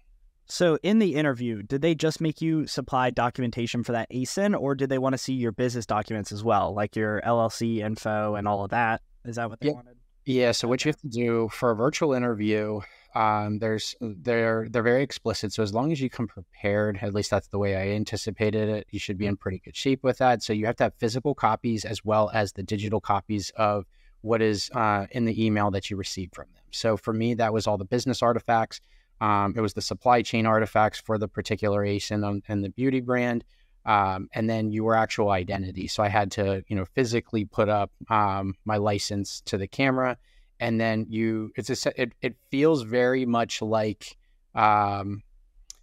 So, 0.47 0.79
in 0.83 0.99
the 0.99 1.15
interview, 1.15 1.63
did 1.63 1.83
they 1.83 1.95
just 1.95 2.21
make 2.21 2.43
you 2.43 2.67
supply 2.67 3.11
documentation 3.11 3.85
for 3.85 3.93
that 3.93 4.11
ASIN, 4.11 4.59
or 4.59 4.75
did 4.75 4.91
they 4.91 4.99
want 4.99 5.15
to 5.15 5.19
see 5.19 5.33
your 5.33 5.53
business 5.53 5.87
documents 5.87 6.31
as 6.31 6.45
well, 6.45 6.75
like 6.75 6.95
your 6.95 7.23
LLC 7.23 7.79
info 7.79 8.35
and 8.35 8.47
all 8.47 8.65
of 8.65 8.71
that? 8.71 9.01
Is 9.25 9.37
that 9.37 9.49
what 9.49 9.61
they 9.61 9.69
yeah. 9.69 9.75
wanted? 9.75 9.97
Yeah. 10.27 10.53
So, 10.53 10.69
what 10.69 10.85
you 10.85 10.91
have 10.91 11.01
to 11.01 11.09
do 11.09 11.49
for 11.53 11.71
a 11.71 11.77
virtual 11.77 12.13
interview, 12.13 12.81
um, 13.15 13.59
there's 13.59 13.95
they're 14.01 14.69
they're 14.71 14.83
very 14.83 15.03
explicit. 15.03 15.53
So, 15.53 15.63
as 15.63 15.75
long 15.75 15.93
as 15.93 16.01
you 16.01 16.11
come 16.11 16.27
prepared, 16.27 16.99
at 17.03 17.15
least 17.15 17.31
that's 17.31 17.49
the 17.49 17.59
way 17.59 17.77
I 17.77 17.95
anticipated 17.95 18.69
it, 18.69 18.87
you 18.91 18.99
should 18.99 19.19
be 19.19 19.27
in 19.27 19.37
pretty 19.37 19.59
good 19.59 19.77
shape 19.77 20.03
with 20.03 20.19
that. 20.19 20.43
So, 20.43 20.53
you 20.53 20.67
have 20.67 20.77
to 20.77 20.85
have 20.85 20.95
physical 20.99 21.35
copies 21.35 21.85
as 21.85 22.05
well 22.05 22.31
as 22.33 22.53
the 22.53 22.63
digital 22.63 23.01
copies 23.01 23.51
of 23.57 23.87
what 24.23 24.41
is 24.41 24.71
uh, 24.75 25.07
in 25.11 25.25
the 25.25 25.45
email 25.45 25.71
that 25.73 25.91
you 25.91 25.97
received 25.97 26.35
from 26.35 26.47
them. 26.55 26.63
So 26.71 26.97
for 26.97 27.13
me, 27.13 27.35
that 27.35 27.53
was 27.53 27.67
all 27.67 27.77
the 27.77 27.85
business 27.85 28.23
artifacts. 28.23 28.81
Um, 29.21 29.55
it 29.57 29.61
was 29.61 29.75
the 29.75 29.83
supply 29.83 30.23
chain 30.23 30.47
artifacts 30.47 31.01
for 31.01 31.19
the 31.19 31.29
particular 31.29 31.85
ASIN 31.85 32.27
and, 32.27 32.43
and 32.49 32.65
the 32.65 32.71
beauty 32.71 33.01
brand, 33.01 33.45
um, 33.85 34.29
and 34.33 34.49
then 34.49 34.73
your 34.73 34.95
actual 34.95 35.31
identity. 35.31 35.87
So 35.87 36.03
I 36.03 36.09
had 36.09 36.31
to, 36.33 36.65
you 36.69 36.77
know, 36.77 36.85
physically 36.95 37.45
put 37.45 37.69
up 37.69 37.91
um, 38.09 38.55
my 38.65 38.79
license 38.79 39.43
to 39.47 39.59
the 39.59 39.69
camera, 39.69 40.17
and 40.63 40.81
then 40.81 41.07
you. 41.09 41.51
It's 41.57 41.87
a. 41.87 42.01
It, 42.01 42.13
it 42.23 42.37
feels 42.51 42.83
very 42.83 43.27
much 43.27 43.61
like. 43.61 44.17
Um, 44.55 45.23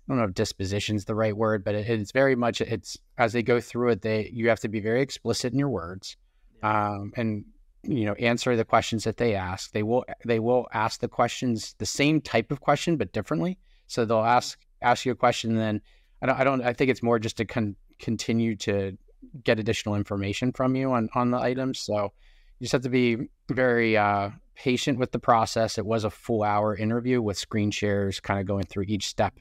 I 0.07 0.13
don't 0.13 0.17
know 0.17 0.23
if 0.23 0.33
disposition 0.33 0.95
is 0.95 1.05
the 1.05 1.13
right 1.13 1.35
word, 1.35 1.63
but 1.63 1.75
it, 1.75 1.87
it's 1.87 2.13
very 2.13 2.35
much. 2.35 2.61
It's 2.61 2.97
as 3.17 3.33
they 3.33 3.43
go 3.43 3.59
through 3.59 3.89
it, 3.89 4.01
they 4.01 4.29
you 4.33 4.47
have 4.47 4.61
to 4.61 4.69
be 4.69 4.79
very 4.79 5.01
explicit 5.01 5.51
in 5.51 5.59
your 5.59 5.69
words, 5.69 6.15
um, 6.63 7.11
and 7.17 7.43
you 7.83 8.05
know 8.05 8.13
answer 8.13 8.55
the 8.55 8.65
questions 8.65 9.05
that 9.05 9.15
they 9.15 9.35
ask 9.35 9.71
they 9.71 9.83
will 9.83 10.03
they 10.25 10.37
will 10.37 10.67
ask 10.73 10.99
the 10.99 11.07
questions 11.07 11.75
the 11.77 11.85
same 11.85 12.19
type 12.19 12.51
of 12.51 12.59
question 12.59 12.97
but 12.97 13.13
differently 13.13 13.57
so 13.87 14.03
they'll 14.03 14.19
ask 14.19 14.59
ask 14.81 15.05
you 15.05 15.13
a 15.13 15.15
question 15.15 15.51
and 15.51 15.59
then 15.59 15.81
i 16.21 16.25
don't 16.25 16.39
i 16.41 16.43
don't 16.43 16.61
i 16.61 16.73
think 16.73 16.91
it's 16.91 17.01
more 17.01 17.17
just 17.17 17.37
to 17.37 17.45
con- 17.45 17.77
continue 17.97 18.53
to 18.53 18.97
get 19.45 19.59
additional 19.59 19.95
information 19.95 20.51
from 20.51 20.75
you 20.75 20.91
on 20.91 21.07
on 21.15 21.31
the 21.31 21.37
items 21.37 21.79
so 21.79 22.11
you 22.59 22.65
just 22.65 22.73
have 22.73 22.81
to 22.81 22.89
be 22.89 23.29
very 23.49 23.95
uh, 23.95 24.29
patient 24.59 24.99
with 24.99 25.11
the 25.11 25.19
process 25.19 25.77
it 25.77 25.85
was 25.85 26.03
a 26.03 26.09
full 26.09 26.43
hour 26.43 26.75
interview 26.75 27.21
with 27.21 27.37
screen 27.37 27.71
shares 27.71 28.19
kind 28.19 28.39
of 28.39 28.45
going 28.45 28.65
through 28.65 28.83
each 28.87 29.07
step 29.07 29.33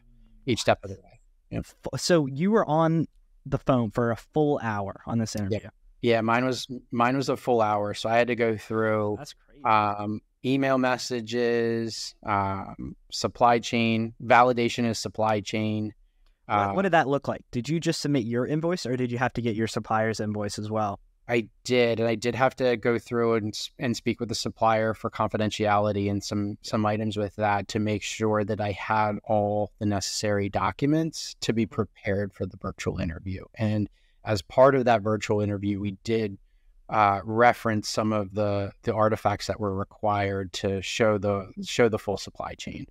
each 0.47 0.61
step 0.61 0.79
of 0.85 0.91
the 0.91 0.97
way 0.97 1.21
yeah. 1.51 1.61
so 1.97 2.27
you 2.27 2.51
were 2.51 2.65
on 2.67 3.07
the 3.45 3.59
phone 3.59 3.91
for 3.91 4.11
a 4.11 4.17
full 4.17 4.61
hour 4.63 5.01
on 5.07 5.19
this 5.19 5.35
interview 5.35 5.59
yeah. 5.63 5.71
Yeah, 6.01 6.21
mine 6.21 6.45
was 6.45 6.67
mine 6.93 7.17
was 7.17 7.29
a 7.29 7.37
full 7.37 7.61
hour, 7.61 7.95
so 7.95 8.09
I 8.09 8.17
had 8.17 8.29
to 8.29 8.37
go 8.37 8.57
through. 8.57 9.19
Um, 9.65 10.21
email 10.45 10.79
messages, 10.79 12.15
um, 12.25 12.95
supply 13.11 13.59
chain 13.59 14.15
validation 14.23 14.89
is 14.89 14.99
supply 14.99 15.41
chain. 15.41 15.93
Uh, 16.47 16.73
what, 16.73 16.83
did 16.83 16.93
that 16.93 17.09
look 17.09 17.29
like? 17.29 17.45
Did 17.51 17.69
you 17.69 17.79
just 17.81 18.01
submit 18.01 18.25
your 18.25 18.47
invoice, 18.47 18.87
or 18.87 18.97
did 18.97 19.11
you 19.11 19.19
have 19.19 19.33
to 19.35 19.43
get 19.43 19.55
your 19.55 19.67
supplier's 19.67 20.21
invoice 20.21 20.59
as 20.59 20.71
well? 20.71 21.01
I 21.29 21.49
did, 21.65 22.01
and 22.01 22.09
I 22.09 22.15
did 22.15 22.35
have 22.35 22.57
to 22.57 22.77
go 22.77 22.99
through 22.99 23.35
and 23.35 23.69
and 23.79 23.95
speak 23.95 24.19
with 24.19 24.31
the 24.31 24.35
supplier 24.35 24.95
for 24.95 25.11
confidentiality 25.11 26.11
and 26.11 26.25
some 26.25 26.57
some 26.63 26.87
items 26.87 27.17
with 27.17 27.37
that 27.37 27.69
to 27.69 27.79
make 27.79 28.03
sure 28.03 28.45
that 28.45 28.61
I 28.61 28.73
had 28.73 29.19
all 29.25 29.73
the 29.79 29.87
necessary 29.87 30.49
documents 30.49 31.37
to 31.41 31.53
be 31.53 31.67
prepared 31.67 32.33
for 32.33 32.47
the 32.47 32.57
virtual 32.57 32.99
interview. 32.99 33.45
And 33.55 33.91
as 34.25 34.41
part 34.41 34.75
of 34.75 34.87
that 34.87 35.03
virtual 35.03 35.41
interview, 35.43 35.81
we 35.81 35.93
did 36.03 36.39
uh, 36.89 37.21
reference 37.25 37.91
some 37.91 38.15
of 38.15 38.35
the 38.35 38.73
the 38.83 38.95
artifacts 38.95 39.49
that 39.49 39.61
were 39.61 39.75
required 39.75 40.53
to 40.55 40.81
show 40.81 41.19
the 41.19 41.53
show 41.63 41.91
the 41.91 41.99
full 41.99 42.17
supply 42.17 42.55
chain. 42.55 42.87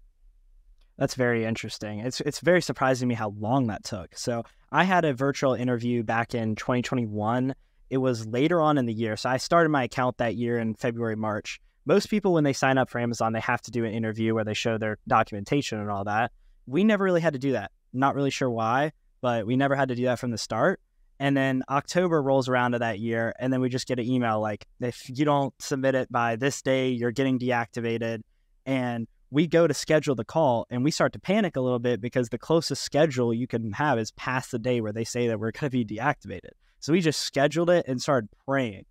That's 0.98 1.16
very 1.16 1.44
interesting. 1.44 2.00
It's 2.00 2.22
it's 2.22 2.40
very 2.40 2.62
surprising 2.62 3.08
to 3.08 3.10
me 3.10 3.16
how 3.16 3.34
long 3.40 3.68
that 3.68 3.84
took. 3.84 4.16
So 4.16 4.44
I 4.72 4.84
had 4.84 5.06
a 5.06 5.14
virtual 5.14 5.56
interview 5.56 6.04
back 6.04 6.36
in 6.36 6.56
2021. 6.56 7.56
It 7.90 7.98
was 7.98 8.28
later 8.28 8.62
on 8.62 8.78
in 8.78 8.86
the 8.86 8.94
year. 8.94 9.16
So 9.18 9.30
I 9.30 9.38
started 9.38 9.70
my 9.70 9.84
account 9.84 10.18
that 10.18 10.36
year 10.36 10.60
in 10.60 10.76
February, 10.76 11.16
March. 11.16 11.62
Most 11.86 12.10
people, 12.10 12.34
when 12.34 12.44
they 12.44 12.54
sign 12.54 12.78
up 12.78 12.90
for 12.90 13.00
Amazon, 13.00 13.32
they 13.32 13.40
have 13.40 13.62
to 13.62 13.72
do 13.72 13.86
an 13.86 13.94
interview 13.94 14.34
where 14.36 14.44
they 14.44 14.54
show 14.54 14.78
their 14.78 14.98
documentation 15.08 15.80
and 15.80 15.90
all 15.90 16.04
that. 16.04 16.32
We 16.66 16.84
never 16.84 17.06
really 17.06 17.22
had 17.22 17.34
to 17.34 17.40
do 17.40 17.54
that. 17.54 17.72
Not 17.94 18.14
really 18.14 18.30
sure 18.30 18.50
why, 18.50 18.92
but 19.22 19.48
we 19.48 19.56
never 19.56 19.76
had 19.76 19.88
to 19.88 19.96
do 19.96 20.04
that 20.06 20.20
from 20.20 20.32
the 20.32 20.38
start. 20.38 20.82
And 21.20 21.36
then 21.36 21.64
October 21.70 22.22
rolls 22.22 22.48
around 22.50 22.74
to 22.74 22.80
that 22.80 23.00
year, 23.00 23.34
and 23.40 23.52
then 23.52 23.62
we 23.62 23.70
just 23.70 23.88
get 23.88 24.00
an 24.00 24.06
email 24.06 24.40
like, 24.40 24.68
if 24.82 25.10
you 25.10 25.26
don't 25.26 25.54
submit 25.60 25.96
it 25.96 26.12
by 26.12 26.36
this 26.36 26.62
day, 26.62 26.90
you're 26.90 27.12
getting 27.12 27.40
deactivated. 27.40 28.22
And 28.66 29.08
we 29.32 29.48
go 29.48 29.66
to 29.66 29.74
schedule 29.74 30.16
the 30.16 30.26
call 30.26 30.68
and 30.70 30.84
we 30.84 30.92
start 30.92 31.14
to 31.14 31.20
panic 31.20 31.56
a 31.56 31.62
little 31.62 31.80
bit 31.80 32.00
because 32.00 32.30
the 32.30 32.38
closest 32.38 32.84
schedule 32.84 33.34
you 33.34 33.48
can 33.48 33.72
have 33.74 34.00
is 34.00 34.12
past 34.12 34.52
the 34.52 34.60
day 34.60 34.80
where 34.80 34.94
they 34.94 35.04
say 35.04 35.28
that 35.28 35.40
we're 35.40 35.52
going 35.52 35.70
to 35.72 35.86
be 35.86 35.86
deactivated. 35.86 36.52
So 36.80 36.94
we 36.94 37.02
just 37.02 37.22
scheduled 37.22 37.70
it 37.70 37.86
and 37.88 38.02
started 38.02 38.30
praying. 38.46 38.86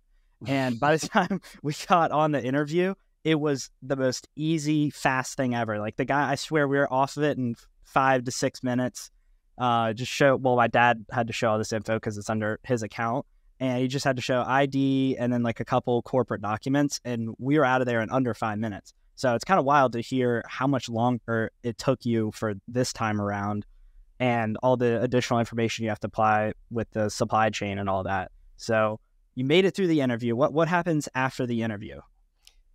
And 0.45 0.79
by 0.79 0.97
the 0.97 1.07
time 1.09 1.41
we 1.63 1.73
got 1.87 2.11
on 2.11 2.31
the 2.31 2.43
interview, 2.43 2.93
it 3.23 3.39
was 3.39 3.69
the 3.81 3.95
most 3.95 4.27
easy, 4.35 4.89
fast 4.89 5.35
thing 5.35 5.55
ever. 5.55 5.79
Like 5.79 5.97
the 5.97 6.05
guy, 6.05 6.31
I 6.31 6.35
swear 6.35 6.67
we 6.67 6.77
were 6.77 6.91
off 6.91 7.17
of 7.17 7.23
it 7.23 7.37
in 7.37 7.55
five 7.83 8.23
to 8.25 8.31
six 8.31 8.63
minutes 8.63 9.11
uh, 9.57 9.93
just 9.93 10.11
show. 10.11 10.35
Well, 10.35 10.55
my 10.55 10.67
dad 10.67 11.05
had 11.11 11.27
to 11.27 11.33
show 11.33 11.49
all 11.49 11.57
this 11.57 11.73
info 11.73 11.95
because 11.95 12.17
it's 12.17 12.29
under 12.29 12.59
his 12.63 12.83
account, 12.83 13.25
and 13.59 13.81
he 13.81 13.87
just 13.87 14.05
had 14.05 14.15
to 14.17 14.21
show 14.21 14.43
ID 14.45 15.17
and 15.17 15.33
then 15.33 15.43
like 15.43 15.59
a 15.59 15.65
couple 15.65 16.01
corporate 16.03 16.41
documents, 16.41 16.99
and 17.03 17.33
we 17.39 17.57
were 17.57 17.65
out 17.65 17.81
of 17.81 17.87
there 17.87 18.01
in 18.01 18.09
under 18.09 18.33
five 18.33 18.59
minutes. 18.59 18.93
So 19.15 19.33
it's 19.33 19.43
kind 19.43 19.59
of 19.59 19.65
wild 19.65 19.93
to 19.93 20.01
hear 20.01 20.43
how 20.47 20.67
much 20.67 20.89
longer 20.89 21.51
it 21.63 21.79
took 21.79 22.05
you 22.05 22.31
for 22.33 22.53
this 22.67 22.93
time 22.93 23.19
around, 23.19 23.65
and 24.19 24.57
all 24.63 24.77
the 24.77 25.01
additional 25.01 25.39
information 25.39 25.83
you 25.83 25.89
have 25.89 25.99
to 26.01 26.07
apply 26.07 26.53
with 26.71 26.89
the 26.91 27.09
supply 27.09 27.49
chain 27.49 27.77
and 27.77 27.89
all 27.89 28.03
that. 28.03 28.31
So 28.57 28.99
you 29.35 29.45
made 29.45 29.65
it 29.65 29.75
through 29.75 29.87
the 29.87 30.01
interview. 30.01 30.35
What 30.35 30.53
what 30.53 30.67
happens 30.67 31.07
after 31.15 31.45
the 31.45 31.61
interview? 31.61 32.01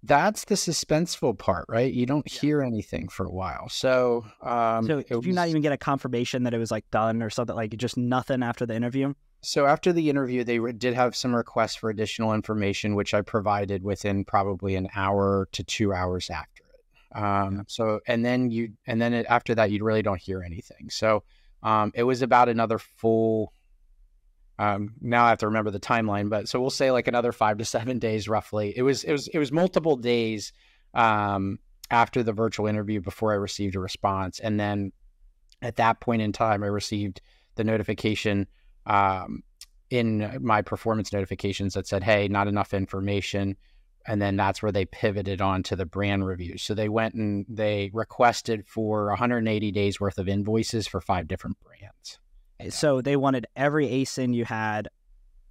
that's 0.03 0.45
the 0.47 0.57
suspenseful 0.57 1.39
part, 1.39 1.67
right? 1.69 1.93
You 1.93 2.07
don't 2.07 2.31
yeah. 2.33 2.41
hear 2.41 2.63
anything 2.63 3.09
for 3.09 3.27
a 3.27 3.31
while. 3.31 3.69
So, 3.69 4.25
um, 4.43 4.87
so 4.87 5.01
did 5.01 5.17
was, 5.17 5.27
you 5.27 5.33
not 5.33 5.49
even 5.49 5.63
get 5.63 5.73
a 5.73 5.77
confirmation 5.77 6.43
that 6.43 6.55
it 6.55 6.59
was 6.59 6.71
like 6.71 6.91
done 6.91 7.23
or 7.23 7.31
something 7.31 7.55
like 7.55 7.77
just 7.77 7.97
nothing 7.97 8.43
after 8.43 8.67
the 8.67 8.75
interview? 8.75 9.15
So 9.43 9.67
after 9.67 9.93
the 9.93 10.09
interview, 10.09 10.45
they 10.45 10.59
did 10.73 10.95
have 10.95 11.17
some 11.17 11.35
requests 11.35 11.77
for 11.77 11.91
additional 11.91 12.33
information, 12.33 12.95
which 12.95 13.15
I 13.15 13.23
provided 13.23 13.83
within 13.83 14.25
probably 14.25 14.77
an 14.77 14.89
hour 14.95 15.49
to 15.53 15.65
two 15.65 15.93
hours 15.93 16.31
after. 16.31 16.62
Um, 17.15 17.57
yeah. 17.57 17.63
So, 17.69 18.01
and 18.07 18.25
then 18.25 18.51
you, 18.51 18.73
and 18.87 19.01
then 19.01 19.13
it, 19.13 19.27
after 19.29 19.55
that, 19.55 19.71
you 19.71 19.85
really 19.85 20.03
don't 20.03 20.21
hear 20.21 20.43
anything. 20.43 20.91
So, 20.91 21.25
um, 21.63 21.93
it 21.95 22.03
was 22.03 22.23
about 22.23 22.49
another 22.49 22.79
full 22.79 23.53
um, 24.59 24.95
now 25.01 25.25
I 25.25 25.31
have 25.31 25.39
to 25.39 25.47
remember 25.47 25.71
the 25.71 25.81
timeline, 25.81 26.29
but 26.29 26.49
so 26.49 26.61
we'll 26.61 26.71
say 26.71 26.91
like 26.91 27.09
another 27.09 27.33
five 27.33 27.59
to 27.59 27.65
seven 27.65 27.99
days 27.99 28.29
roughly. 28.29 28.73
It 28.77 28.83
was 28.83 29.03
it 29.03 29.13
was 29.13 29.29
it 29.29 29.39
was 29.39 29.51
multiple 29.51 29.97
days 29.97 30.53
um, 30.95 31.59
after 31.91 32.23
the 32.23 32.33
virtual 32.33 32.67
interview 32.67 33.01
before 33.01 33.33
I 33.33 33.37
received 33.37 33.75
a 33.75 33.81
response, 33.81 34.39
and 34.41 34.61
then 34.61 34.93
at 35.63 35.77
that 35.77 36.01
point 36.01 36.23
in 36.23 36.33
time, 36.33 36.63
I 36.63 36.69
received 36.69 37.21
the 37.55 37.65
notification 37.65 38.47
um, 38.87 39.43
in 39.91 40.39
my 40.41 40.63
performance 40.63 41.13
notifications 41.13 41.75
that 41.75 41.87
said, 41.87 42.05
"Hey, 42.05 42.29
not 42.29 42.47
enough 42.47 42.75
information." 42.75 43.57
And 44.07 44.21
then 44.21 44.37
that's 44.37 44.63
where 44.63 44.73
they 44.73 44.85
pivoted 44.85 45.41
on 45.41 45.63
to 45.65 45.77
the 45.77 45.87
brand 45.87 46.27
reviews. 46.27 46.63
So 46.63 46.75
they 46.75 46.89
went 46.89 47.15
and 47.15 47.47
they 47.49 47.91
requested 47.93 48.67
for 48.67 49.09
180 49.09 49.71
days 49.73 50.01
worth 50.01 50.19
of 50.19 50.29
invoices 50.29 50.87
for 50.87 51.01
five 51.01 51.29
different 51.29 51.57
brands. 51.61 52.19
Eh, 52.61 52.71
so 52.71 53.01
they 53.01 53.17
wanted 53.17 53.47
every 53.57 53.89
ASIN 53.89 54.35
you 54.35 54.45
had 54.45 54.89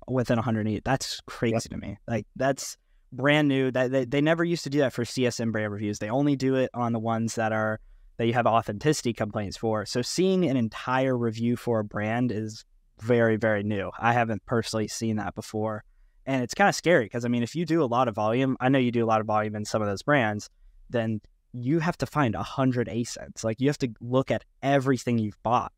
within 0.08 0.38
180. 0.38 0.82
That's 0.84 1.22
crazy 1.26 1.54
yep. 1.54 1.64
to 1.64 1.78
me. 1.78 1.98
Like 2.08 2.28
that's 2.36 2.78
brand 3.12 3.48
new. 3.48 3.72
That 3.72 3.92
they, 3.92 4.06
they 4.06 4.22
never 4.22 4.44
used 4.44 4.64
to 4.64 4.70
do 4.70 4.80
that 4.80 4.94
for 4.94 5.04
CSM 5.04 5.52
brand 5.52 5.72
reviews. 5.72 6.00
They 6.00 6.10
only 6.10 6.36
do 6.36 6.56
it 6.56 6.70
on 6.74 6.94
the 6.94 7.00
ones 7.00 7.36
that 7.36 7.52
are 7.52 7.80
that 8.18 8.28
you 8.28 8.34
have 8.34 8.46
authenticity 8.46 9.14
complaints 9.14 9.58
for. 9.58 9.86
So 9.86 10.02
seeing 10.02 10.46
an 10.46 10.58
entire 10.58 11.18
review 11.18 11.56
for 11.56 11.80
a 11.80 11.84
brand 11.84 12.32
is 12.32 12.66
very 13.00 13.36
very 13.36 13.64
new. 13.64 13.92
I 14.00 14.14
haven't 14.14 14.46
personally 14.46 14.88
seen 14.88 15.16
that 15.16 15.36
before. 15.36 15.84
And 16.26 16.44
it's 16.44 16.54
kind 16.54 16.70
of 16.70 16.76
scary 16.76 17.06
because 17.06 17.26
I 17.26 17.28
mean 17.28 17.44
if 17.44 17.56
you 17.56 17.66
do 17.66 17.84
a 17.84 17.86
lot 17.86 18.08
of 18.08 18.16
volume, 18.16 18.58
I 18.60 18.70
know 18.70 18.80
you 18.80 18.92
do 18.92 19.04
a 19.04 19.08
lot 19.08 19.22
of 19.22 19.28
volume 19.28 19.56
in 19.56 19.66
some 19.66 19.82
of 19.82 19.88
those 19.88 20.04
brands, 20.04 20.50
then 20.90 21.22
you 21.54 21.80
have 21.80 21.98
to 21.98 22.06
find 22.06 22.36
a 22.36 22.44
hundred 22.44 22.88
ASINs. 22.88 23.44
Like 23.44 23.60
you 23.60 23.68
have 23.68 23.80
to 23.80 23.90
look 24.00 24.32
at 24.32 24.44
everything 24.62 25.18
you've 25.18 25.42
bought 25.44 25.72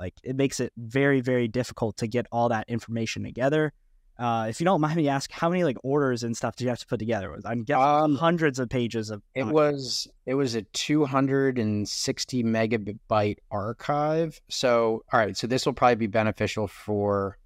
like 0.00 0.14
it 0.24 0.34
makes 0.34 0.60
it 0.60 0.72
very, 0.78 1.20
very 1.20 1.46
difficult 1.46 1.98
to 1.98 2.06
get 2.06 2.26
all 2.32 2.48
that 2.48 2.68
information 2.68 3.22
together. 3.22 3.72
Uh, 4.18 4.46
if 4.48 4.60
you 4.60 4.64
don't 4.64 4.80
mind 4.80 4.96
me 4.96 5.08
ask, 5.08 5.30
how 5.30 5.48
many 5.48 5.62
like 5.62 5.76
orders 5.82 6.22
and 6.22 6.36
stuff 6.36 6.56
did 6.56 6.64
you 6.64 6.70
have 6.70 6.78
to 6.78 6.86
put 6.86 6.98
together? 6.98 7.38
I'm 7.44 7.64
guessing 7.64 7.82
um, 7.82 8.16
hundreds 8.16 8.58
of 8.58 8.68
pages 8.68 9.10
of. 9.10 9.22
It 9.34 9.46
was 9.46 10.08
it 10.26 10.34
was 10.34 10.54
a 10.54 10.62
260 10.62 12.44
megabyte 12.44 13.38
archive. 13.50 14.40
So 14.48 15.04
all 15.12 15.20
right, 15.20 15.36
so 15.36 15.46
this 15.46 15.64
will 15.64 15.74
probably 15.74 15.96
be 15.96 16.06
beneficial 16.06 16.66
for 16.66 17.38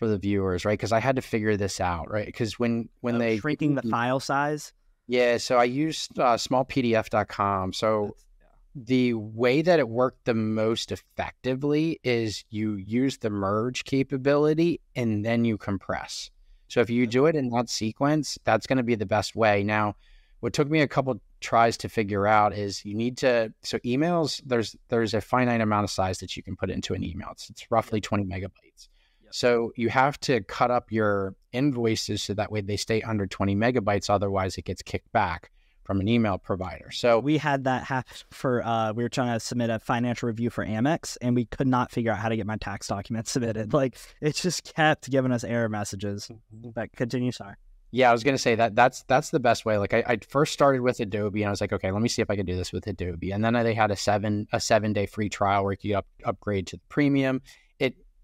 for 0.00 0.08
the 0.08 0.18
viewers, 0.18 0.64
right? 0.64 0.78
Because 0.78 0.92
I 0.92 0.98
had 0.98 1.16
to 1.16 1.22
figure 1.22 1.58
this 1.58 1.78
out, 1.78 2.10
right? 2.10 2.24
Because 2.24 2.58
when 2.58 2.88
when 3.02 3.16
oh, 3.16 3.18
they 3.18 3.38
shrinking 3.38 3.74
the 3.74 3.82
file 3.82 4.18
size. 4.18 4.72
Yeah, 5.06 5.36
so 5.36 5.58
I 5.58 5.64
used 5.64 6.18
uh, 6.18 6.36
smallpdf.com. 6.36 7.72
So 7.74 8.06
That's 8.06 8.24
the 8.74 9.14
way 9.14 9.62
that 9.62 9.78
it 9.78 9.88
worked 9.88 10.24
the 10.24 10.34
most 10.34 10.90
effectively 10.90 12.00
is 12.02 12.44
you 12.48 12.76
use 12.76 13.18
the 13.18 13.28
merge 13.28 13.84
capability 13.84 14.80
and 14.96 15.24
then 15.24 15.44
you 15.44 15.58
compress. 15.58 16.30
So 16.68 16.80
if 16.80 16.88
you 16.88 17.06
do 17.06 17.26
it 17.26 17.36
in 17.36 17.50
that 17.50 17.68
sequence, 17.68 18.38
that's 18.44 18.66
going 18.66 18.76
to 18.78 18.82
be 18.84 18.94
the 18.94 19.06
best 19.06 19.36
way. 19.36 19.64
Now, 19.64 19.96
what 20.38 20.52
took 20.54 20.70
me 20.70 20.80
a 20.80 20.88
couple 20.88 21.20
tries 21.40 21.76
to 21.78 21.88
figure 21.88 22.26
out 22.26 22.54
is 22.54 22.84
you 22.84 22.94
need 22.94 23.16
to 23.16 23.52
so 23.62 23.78
emails 23.78 24.42
there's 24.44 24.76
there's 24.88 25.14
a 25.14 25.20
finite 25.20 25.60
amount 25.60 25.84
of 25.84 25.90
size 25.90 26.18
that 26.18 26.36
you 26.36 26.42
can 26.42 26.56
put 26.56 26.70
into 26.70 26.94
an 26.94 27.02
email. 27.02 27.28
It's, 27.32 27.50
it's 27.50 27.70
roughly 27.70 28.00
20 28.00 28.24
megabytes. 28.24 28.88
So 29.32 29.72
you 29.76 29.88
have 29.88 30.18
to 30.20 30.40
cut 30.42 30.70
up 30.70 30.90
your 30.90 31.34
invoices 31.52 32.22
so 32.22 32.34
that 32.34 32.50
way 32.50 32.60
they 32.60 32.76
stay 32.76 33.02
under 33.02 33.26
20 33.26 33.56
megabytes 33.56 34.08
otherwise 34.08 34.56
it 34.56 34.64
gets 34.64 34.82
kicked 34.82 35.10
back 35.12 35.50
from 35.90 36.00
an 36.00 36.06
email 36.06 36.38
provider. 36.38 36.88
So 36.92 37.18
we 37.18 37.36
had 37.36 37.64
that 37.64 37.82
happen 37.82 38.14
for 38.30 38.64
uh, 38.64 38.92
we 38.92 39.02
were 39.02 39.08
trying 39.08 39.34
to 39.34 39.40
submit 39.40 39.70
a 39.70 39.80
financial 39.80 40.28
review 40.28 40.48
for 40.48 40.64
Amex, 40.64 41.16
and 41.20 41.34
we 41.34 41.46
could 41.46 41.66
not 41.66 41.90
figure 41.90 42.12
out 42.12 42.18
how 42.18 42.28
to 42.28 42.36
get 42.36 42.46
my 42.46 42.56
tax 42.58 42.86
documents 42.86 43.30
submitted. 43.32 43.72
Like 43.72 43.96
it 44.20 44.36
just 44.36 44.72
kept 44.72 45.10
giving 45.10 45.32
us 45.32 45.42
error 45.42 45.68
messages. 45.68 46.30
Mm-hmm. 46.30 46.70
But 46.70 46.92
continue, 46.92 47.32
sorry. 47.32 47.56
Yeah, 47.90 48.08
I 48.08 48.12
was 48.12 48.22
gonna 48.22 48.38
say 48.38 48.54
that 48.54 48.76
that's 48.76 49.02
that's 49.08 49.30
the 49.30 49.40
best 49.40 49.64
way. 49.64 49.78
Like 49.78 49.92
I, 49.92 50.04
I 50.06 50.18
first 50.28 50.52
started 50.52 50.80
with 50.80 51.00
Adobe, 51.00 51.42
and 51.42 51.48
I 51.48 51.50
was 51.50 51.60
like, 51.60 51.72
okay, 51.72 51.90
let 51.90 52.02
me 52.02 52.08
see 52.08 52.22
if 52.22 52.30
I 52.30 52.36
can 52.36 52.46
do 52.46 52.54
this 52.56 52.72
with 52.72 52.86
Adobe. 52.86 53.32
And 53.32 53.44
then 53.44 53.54
they 53.54 53.74
had 53.74 53.90
a 53.90 53.96
seven 53.96 54.46
a 54.52 54.60
seven 54.60 54.92
day 54.92 55.06
free 55.06 55.28
trial 55.28 55.64
where 55.64 55.72
you 55.72 55.76
could 55.76 55.92
up, 55.92 56.06
upgrade 56.24 56.68
to 56.68 56.76
the 56.76 56.82
premium. 56.88 57.42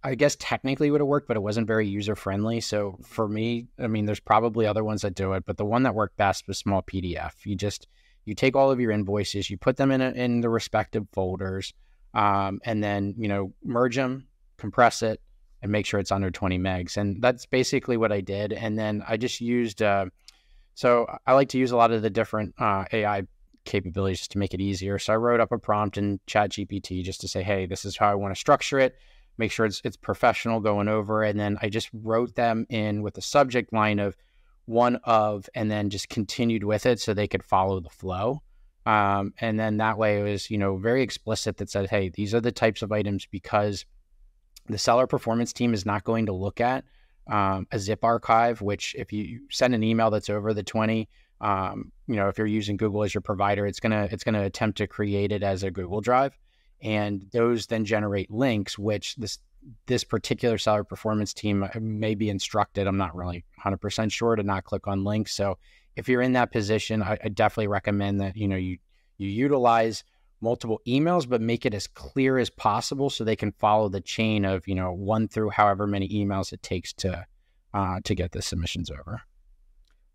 I 0.02 0.14
guess 0.14 0.36
technically 0.38 0.90
would 0.90 1.00
have 1.00 1.08
worked, 1.08 1.28
but 1.28 1.36
it 1.36 1.42
wasn't 1.42 1.66
very 1.66 1.86
user 1.86 2.14
friendly. 2.14 2.60
So 2.60 2.98
for 3.02 3.28
me, 3.28 3.66
I 3.78 3.86
mean, 3.86 4.06
there's 4.06 4.20
probably 4.20 4.66
other 4.66 4.84
ones 4.84 5.02
that 5.02 5.14
do 5.14 5.32
it, 5.32 5.44
but 5.46 5.56
the 5.56 5.64
one 5.64 5.82
that 5.82 5.94
worked 5.94 6.16
best 6.16 6.46
was 6.46 6.58
small 6.58 6.82
PDF. 6.82 7.32
You 7.44 7.56
just 7.56 7.88
you 8.24 8.34
take 8.34 8.56
all 8.56 8.70
of 8.70 8.80
your 8.80 8.90
invoices, 8.90 9.50
you 9.50 9.56
put 9.56 9.76
them 9.76 9.90
in 9.90 10.00
a, 10.00 10.10
in 10.10 10.40
the 10.40 10.48
respective 10.48 11.06
folders, 11.12 11.74
um, 12.14 12.60
and 12.64 12.82
then 12.82 13.14
you 13.18 13.28
know 13.28 13.52
merge 13.64 13.96
them, 13.96 14.26
compress 14.58 15.02
it, 15.02 15.20
and 15.62 15.72
make 15.72 15.86
sure 15.86 15.98
it's 15.98 16.12
under 16.12 16.30
20 16.30 16.58
megs. 16.58 16.96
And 16.96 17.20
that's 17.22 17.46
basically 17.46 17.96
what 17.96 18.12
I 18.12 18.20
did. 18.20 18.52
And 18.52 18.78
then 18.78 19.02
I 19.08 19.16
just 19.16 19.40
used. 19.40 19.82
Uh, 19.82 20.06
so 20.74 21.06
I 21.26 21.32
like 21.32 21.48
to 21.50 21.58
use 21.58 21.72
a 21.72 21.76
lot 21.76 21.90
of 21.90 22.02
the 22.02 22.10
different 22.10 22.54
uh, 22.58 22.84
AI 22.92 23.22
capabilities 23.64 24.18
just 24.18 24.32
to 24.32 24.38
make 24.38 24.54
it 24.54 24.60
easier. 24.60 24.98
So 24.98 25.14
I 25.14 25.16
wrote 25.16 25.40
up 25.40 25.50
a 25.50 25.58
prompt 25.58 25.98
in 25.98 26.20
ChatGPT 26.26 27.02
just 27.02 27.20
to 27.22 27.28
say, 27.28 27.42
hey, 27.42 27.66
this 27.66 27.84
is 27.84 27.96
how 27.96 28.10
I 28.10 28.14
want 28.14 28.34
to 28.34 28.38
structure 28.38 28.78
it 28.78 28.94
make 29.38 29.52
sure 29.52 29.66
it's 29.66 29.80
it's 29.84 29.96
professional 29.96 30.60
going 30.60 30.88
over. 30.88 31.22
And 31.22 31.38
then 31.38 31.58
I 31.60 31.68
just 31.68 31.88
wrote 31.92 32.34
them 32.34 32.66
in 32.68 33.02
with 33.02 33.18
a 33.18 33.22
subject 33.22 33.72
line 33.72 33.98
of 33.98 34.16
one 34.66 34.96
of, 35.04 35.48
and 35.54 35.70
then 35.70 35.90
just 35.90 36.08
continued 36.08 36.64
with 36.64 36.86
it 36.86 37.00
so 37.00 37.14
they 37.14 37.28
could 37.28 37.44
follow 37.44 37.80
the 37.80 37.90
flow. 37.90 38.42
Um, 38.84 39.34
and 39.40 39.58
then 39.58 39.78
that 39.78 39.98
way 39.98 40.20
it 40.20 40.22
was, 40.22 40.50
you 40.50 40.58
know, 40.58 40.76
very 40.76 41.02
explicit 41.02 41.56
that 41.56 41.70
said, 41.70 41.90
hey, 41.90 42.08
these 42.08 42.34
are 42.34 42.40
the 42.40 42.52
types 42.52 42.82
of 42.82 42.92
items 42.92 43.26
because 43.26 43.84
the 44.68 44.78
seller 44.78 45.06
performance 45.06 45.52
team 45.52 45.74
is 45.74 45.84
not 45.84 46.04
going 46.04 46.26
to 46.26 46.32
look 46.32 46.60
at 46.60 46.84
um, 47.28 47.66
a 47.72 47.78
zip 47.78 48.04
archive, 48.04 48.62
which 48.62 48.94
if 48.96 49.12
you 49.12 49.40
send 49.50 49.74
an 49.74 49.82
email 49.82 50.10
that's 50.10 50.30
over 50.30 50.54
the 50.54 50.62
20, 50.62 51.08
um, 51.40 51.92
you 52.06 52.16
know, 52.16 52.28
if 52.28 52.38
you're 52.38 52.46
using 52.46 52.76
Google 52.76 53.02
as 53.02 53.12
your 53.12 53.20
provider, 53.20 53.66
it's 53.66 53.80
gonna 53.80 54.08
it's 54.10 54.24
gonna 54.24 54.44
attempt 54.44 54.78
to 54.78 54.86
create 54.86 55.32
it 55.32 55.42
as 55.42 55.62
a 55.62 55.70
Google 55.70 56.00
Drive 56.00 56.38
and 56.82 57.26
those 57.32 57.66
then 57.66 57.84
generate 57.84 58.30
links 58.30 58.78
which 58.78 59.16
this 59.16 59.38
this 59.86 60.04
particular 60.04 60.58
seller 60.58 60.84
performance 60.84 61.34
team 61.34 61.64
uh, 61.64 61.68
may 61.80 62.14
be 62.14 62.30
instructed. 62.30 62.86
I'm 62.86 62.96
not 62.96 63.16
really 63.16 63.44
100% 63.64 64.12
sure 64.12 64.36
to 64.36 64.42
not 64.44 64.62
click 64.62 64.86
on 64.86 65.02
links. 65.02 65.34
So 65.34 65.58
if 65.96 66.08
you're 66.08 66.22
in 66.22 66.34
that 66.34 66.52
position 66.52 67.02
I, 67.02 67.18
I, 67.24 67.28
definitely 67.30 67.66
recommend 67.66 68.20
that 68.20 68.36
you 68.36 68.46
know 68.46 68.56
you 68.56 68.78
you 69.18 69.28
utilize 69.28 70.04
multiple 70.40 70.80
emails, 70.86 71.28
but 71.28 71.40
make 71.40 71.64
it 71.66 71.74
as 71.74 71.86
clear 71.86 72.38
as 72.38 72.50
possible 72.50 73.10
so 73.10 73.24
they 73.24 73.36
can 73.36 73.52
follow 73.52 73.88
the 73.88 74.00
chain 74.00 74.44
of, 74.44 74.66
you 74.68 74.74
know, 74.74 74.92
one 74.92 75.28
through 75.28 75.50
however 75.50 75.86
many 75.86 76.08
emails 76.08 76.52
it 76.52 76.62
takes 76.62 76.92
to 76.92 77.26
uh, 77.74 78.00
to 78.04 78.14
get 78.14 78.32
the 78.32 78.40
submissions 78.40 78.90
over. 78.90 79.22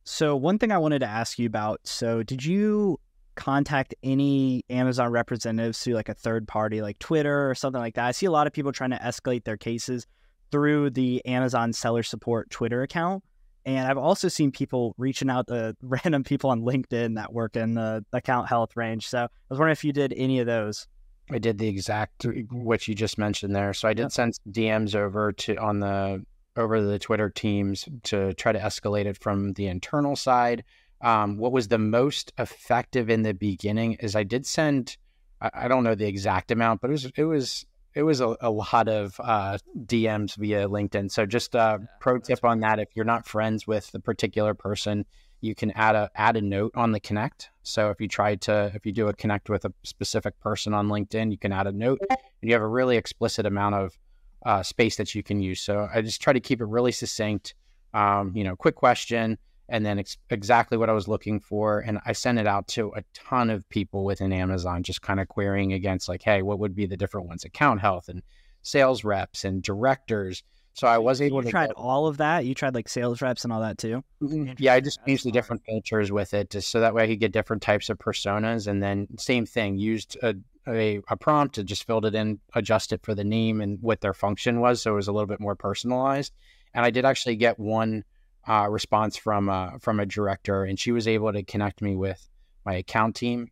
So 0.04 0.36
one 0.36 0.58
thing 0.58 0.72
I 0.72 0.80
wanted 0.80 1.00
to 1.00 1.08
ask 1.08 1.38
you 1.38 1.46
about, 1.46 1.82
so 1.84 2.24
did 2.24 2.44
you 2.44 3.00
contact 3.36 3.96
any 4.04 4.64
Amazon 4.70 5.12
representatives 5.12 5.80
through 5.80 5.94
like 5.94 6.10
a 6.10 6.14
third 6.14 6.48
party 6.48 6.82
like 6.82 7.00
Twitter 7.00 7.50
or 7.50 7.56
something 7.56 7.82
like 7.82 7.96
that? 7.96 8.06
I 8.06 8.12
see 8.12 8.26
a 8.26 8.32
lot 8.32 8.48
of 8.48 8.54
people 8.54 8.72
trying 8.72 8.92
to 8.92 8.98
escalate 8.98 9.44
their 9.44 9.58
cases 9.58 10.08
through 10.52 10.92
the 10.92 11.26
Amazon 11.26 11.74
seller 11.74 12.04
support 12.04 12.50
Twitter 12.50 12.82
account. 12.84 13.24
And 13.66 13.88
I've 13.88 13.98
also 13.98 14.28
seen 14.28 14.52
people 14.52 14.96
reaching 14.98 15.30
out 15.30 15.48
to 15.48 15.76
random 15.82 16.24
people 16.24 16.50
on 16.50 16.62
LinkedIn 16.62 17.16
that 17.16 17.32
work 17.32 17.56
in 17.56 17.76
the 17.76 18.04
account 18.14 18.48
health 18.48 18.76
range. 18.76 19.08
So 19.08 19.20
I 19.20 19.30
was 19.50 19.60
wondering 19.60 19.74
if 19.74 19.84
you 19.84 19.94
did 19.94 20.14
any 20.16 20.40
of 20.40 20.48
those. 20.48 20.88
I 21.30 21.38
did 21.38 21.58
the 21.58 21.68
exact 21.68 22.26
what 22.50 22.88
you 22.88 22.96
just 22.96 23.18
mentioned 23.18 23.56
there. 23.56 23.74
So 23.74 23.88
I 23.88 23.94
did 23.94 24.12
send 24.12 24.38
DMs 24.50 24.96
over 24.96 25.32
to 25.32 25.56
on 25.58 25.80
the 25.80 26.26
over 26.58 26.82
the 26.82 27.00
Twitter 27.00 27.30
teams 27.30 27.88
to 28.04 28.34
try 28.34 28.52
to 28.52 28.60
escalate 28.60 29.06
it 29.06 29.18
from 29.18 29.54
the 29.54 29.68
internal 29.68 30.16
side. 30.16 30.64
Um, 31.02 31.38
what 31.38 31.52
was 31.52 31.68
the 31.68 31.80
most 31.80 32.32
effective 32.38 33.10
in 33.10 33.24
the 33.24 33.34
beginning 33.34 33.94
is 33.94 34.16
I 34.16 34.24
did 34.24 34.46
send. 34.46 34.98
I, 35.42 35.50
I 35.54 35.68
don't 35.68 35.84
know 35.84 35.96
the 35.96 36.08
exact 36.08 36.52
amount, 36.52 36.82
but 36.82 36.90
it 36.90 36.94
was 36.94 37.12
it 37.16 37.24
was 37.24 37.66
it 37.94 38.04
was 38.04 38.22
a, 38.22 38.36
a 38.42 38.50
lot 38.50 38.88
of 38.88 39.20
uh, 39.20 39.58
DMs 39.86 40.36
via 40.36 40.68
LinkedIn. 40.68 41.12
So 41.12 41.26
just 41.26 41.56
a 41.56 41.60
uh, 41.60 41.78
yeah, 41.80 41.88
pro 42.00 42.20
tip 42.20 42.44
on 42.44 42.60
that: 42.62 42.80
if 42.80 42.90
you're 42.96 43.06
not 43.06 43.26
friends 43.26 43.66
with 43.66 43.92
the 43.92 44.00
particular 44.00 44.54
person, 44.54 45.06
you 45.42 45.56
can 45.56 45.72
add 45.72 45.96
a 45.96 46.10
add 46.16 46.38
a 46.38 46.42
note 46.42 46.72
on 46.76 46.92
the 46.92 47.00
connect. 47.00 47.50
So 47.64 47.90
if 47.90 48.00
you 48.00 48.08
try 48.08 48.36
to 48.36 48.72
if 48.76 48.86
you 48.86 48.92
do 48.92 49.08
a 49.08 49.14
connect 49.14 49.50
with 49.50 49.66
a 49.66 49.74
specific 49.84 50.40
person 50.40 50.74
on 50.74 50.88
LinkedIn, 50.88 51.32
you 51.32 51.38
can 51.38 51.52
add 51.52 51.68
a 51.68 51.72
note, 51.72 52.00
and 52.10 52.20
you 52.42 52.54
have 52.54 52.62
a 52.62 52.68
really 52.68 52.98
explicit 52.98 53.46
amount 53.46 53.76
of 53.76 53.98
uh, 54.46 54.64
space 54.64 54.96
that 54.98 55.16
you 55.16 55.24
can 55.24 55.40
use. 55.40 55.62
So 55.62 55.88
I 55.94 56.02
just 56.02 56.22
try 56.22 56.34
to 56.34 56.40
keep 56.40 56.62
it 56.62 56.66
really 56.66 56.92
succinct. 56.92 57.56
Um, 57.94 58.32
you 58.36 58.44
know, 58.44 58.56
quick 58.56 58.76
question 58.76 59.38
and 59.70 59.86
then 59.86 60.00
ex- 60.00 60.18
exactly 60.30 60.78
what 60.78 60.90
I 60.90 60.94
was 60.94 61.08
looking 61.08 61.40
for. 61.40 61.80
And 61.80 62.00
I 62.06 62.14
sent 62.14 62.40
it 62.40 62.48
out 62.48 62.68
to 62.70 62.92
a 62.96 63.04
ton 63.14 63.50
of 63.50 63.68
people 63.70 64.04
within 64.04 64.34
Amazon, 64.34 64.84
just 64.84 65.02
kind 65.02 65.20
of 65.20 65.28
querying 65.28 65.74
against 65.74 66.10
like, 66.10 66.22
hey, 66.24 66.42
what 66.42 66.60
would 66.60 66.76
be 66.76 66.86
the 66.86 66.98
different 66.98 67.28
ones? 67.28 67.46
Account 67.46 67.82
health 67.82 68.10
and 68.10 68.22
sales 68.62 69.04
reps 69.04 69.46
and 69.46 69.64
directors. 69.64 70.44
So 70.74 70.88
I 70.88 71.00
was 71.00 71.22
able 71.22 71.38
you 71.38 71.44
to 71.44 71.50
tried 71.50 71.68
go. 71.76 71.82
all 71.82 72.08
of 72.08 72.18
that. 72.18 72.46
You 72.46 72.56
tried 72.56 72.76
like 72.76 72.88
sales 72.88 73.22
reps 73.22 73.44
and 73.44 73.52
all 73.52 73.62
that 73.62 73.78
too. 73.78 74.04
Mm-hmm. 74.22 74.54
Yeah, 74.58 74.74
I 74.74 74.80
just 74.80 75.00
changed 75.06 75.26
the 75.26 75.32
different 75.32 75.64
filters 75.66 76.12
with 76.12 76.34
it, 76.34 76.50
just 76.50 76.70
so 76.70 76.80
that 76.80 76.94
way 76.94 77.04
I 77.04 77.08
could 77.08 77.20
get 77.20 77.34
different 77.34 77.62
types 77.62 77.90
of 77.90 77.98
personas. 77.98 78.68
And 78.68 78.82
then 78.82 79.08
same 79.18 79.46
thing, 79.46 79.78
used 79.78 80.18
a, 80.24 80.36
a, 80.68 81.02
a 81.10 81.18
prompt 81.18 81.56
to 81.56 81.64
just 81.64 81.86
filled 81.86 82.06
it 82.06 82.16
in, 82.16 82.40
adjust 82.56 82.94
it 82.94 83.04
for 83.04 83.14
the 83.14 83.24
name 83.24 83.60
and 83.60 83.80
what 83.82 84.00
their 84.00 84.14
function 84.14 84.62
was, 84.62 84.82
so 84.82 84.94
it 84.94 84.96
was 84.96 85.10
a 85.10 85.12
little 85.12 85.28
bit 85.28 85.42
more 85.42 85.56
personalized. 85.56 86.34
And 86.74 86.86
I 86.86 86.90
did 86.90 87.04
actually 87.04 87.36
get 87.36 87.60
one 87.60 88.06
uh, 88.48 88.68
response 88.70 89.18
from 89.18 89.50
uh, 89.50 89.78
from 89.80 90.00
a 90.00 90.06
director, 90.06 90.64
and 90.64 90.80
she 90.80 90.92
was 90.92 91.08
able 91.08 91.32
to 91.32 91.44
connect 91.44 91.82
me 91.82 91.96
with 91.96 92.28
my 92.66 92.76
account 92.76 93.16
team 93.16 93.50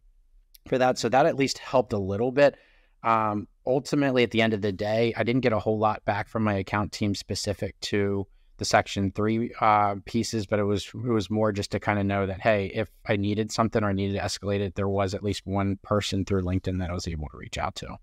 for 0.68 0.78
that. 0.78 0.98
So 0.98 1.10
that 1.10 1.26
at 1.26 1.36
least 1.36 1.60
helped 1.60 1.94
a 1.94 1.98
little 1.98 2.32
bit. 2.32 2.56
Um, 3.04 3.48
ultimately, 3.66 4.24
at 4.24 4.32
the 4.32 4.42
end 4.42 4.54
of 4.54 4.62
the 4.62 4.72
day, 4.72 5.14
I 5.16 5.24
didn't 5.24 5.42
get 5.42 5.54
a 5.54 5.60
whole 5.60 5.80
lot 5.80 6.04
back 6.06 6.28
from 6.28 6.44
my 6.44 6.56
account 6.56 6.92
team 6.92 7.16
specific 7.16 7.80
to 7.82 8.28
the 8.58 8.66
Section 8.66 9.12
Three 9.12 9.54
uh, 9.62 9.96
pieces, 10.06 10.46
but 10.46 10.60
it 10.60 10.64
was 10.64 10.86
it 10.94 11.10
was 11.10 11.30
more 11.30 11.52
just 11.52 11.72
to 11.72 11.80
kind 11.80 12.00
of 12.00 12.06
know 12.06 12.26
that 12.26 12.42
hey, 12.42 12.72
if 12.74 12.90
I 13.08 13.16
needed 13.16 13.52
something 13.52 13.84
or 13.84 13.90
I 13.90 13.94
needed 13.94 14.14
to 14.14 14.26
escalate 14.26 14.60
it, 14.60 14.76
there 14.76 14.90
was 14.90 15.14
at 15.14 15.24
least 15.24 15.46
one 15.46 15.78
person 15.82 16.26
through 16.26 16.44
LinkedIn 16.44 16.80
that 16.80 16.90
I 16.90 16.94
was 16.94 17.08
able 17.08 17.30
to 17.30 17.38
reach 17.38 17.58
out 17.58 17.76
to. 17.76 17.98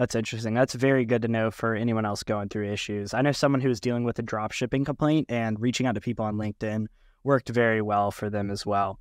That's 0.00 0.14
interesting. 0.14 0.54
That's 0.54 0.72
very 0.72 1.04
good 1.04 1.20
to 1.20 1.28
know 1.28 1.50
for 1.50 1.74
anyone 1.74 2.06
else 2.06 2.22
going 2.22 2.48
through 2.48 2.72
issues. 2.72 3.12
I 3.12 3.20
know 3.20 3.32
someone 3.32 3.60
who 3.60 3.68
was 3.68 3.80
dealing 3.80 4.02
with 4.02 4.18
a 4.18 4.22
drop 4.22 4.50
shipping 4.50 4.82
complaint 4.82 5.26
and 5.28 5.60
reaching 5.60 5.86
out 5.86 5.94
to 5.94 6.00
people 6.00 6.24
on 6.24 6.36
LinkedIn 6.36 6.86
worked 7.22 7.50
very 7.50 7.82
well 7.82 8.10
for 8.10 8.30
them 8.30 8.50
as 8.50 8.64
well. 8.64 8.98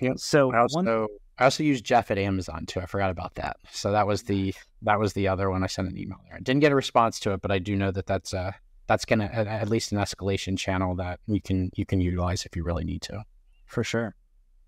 Yeah. 0.00 0.12
So 0.14 0.52
I 0.52 0.60
also, 0.60 0.76
one... 0.76 1.08
I 1.38 1.44
also 1.44 1.64
used 1.64 1.84
Jeff 1.84 2.12
at 2.12 2.18
Amazon 2.18 2.64
too. 2.64 2.78
I 2.78 2.86
forgot 2.86 3.10
about 3.10 3.34
that. 3.34 3.56
So 3.72 3.90
that 3.90 4.06
was 4.06 4.22
the 4.22 4.54
that 4.82 5.00
was 5.00 5.14
the 5.14 5.26
other 5.26 5.50
one. 5.50 5.64
I 5.64 5.66
sent 5.66 5.88
an 5.88 5.98
email 5.98 6.18
there. 6.28 6.36
I 6.36 6.40
didn't 6.40 6.60
get 6.60 6.70
a 6.70 6.76
response 6.76 7.18
to 7.20 7.32
it, 7.32 7.42
but 7.42 7.50
I 7.50 7.58
do 7.58 7.74
know 7.74 7.90
that 7.90 8.06
that's 8.06 8.32
uh 8.32 8.52
that's 8.86 9.04
gonna 9.04 9.24
at 9.24 9.68
least 9.68 9.90
an 9.90 9.98
escalation 9.98 10.56
channel 10.56 10.94
that 10.94 11.18
you 11.26 11.40
can 11.40 11.72
you 11.74 11.84
can 11.84 12.00
utilize 12.00 12.46
if 12.46 12.54
you 12.54 12.62
really 12.62 12.84
need 12.84 13.02
to. 13.02 13.24
For 13.66 13.82
sure. 13.82 14.14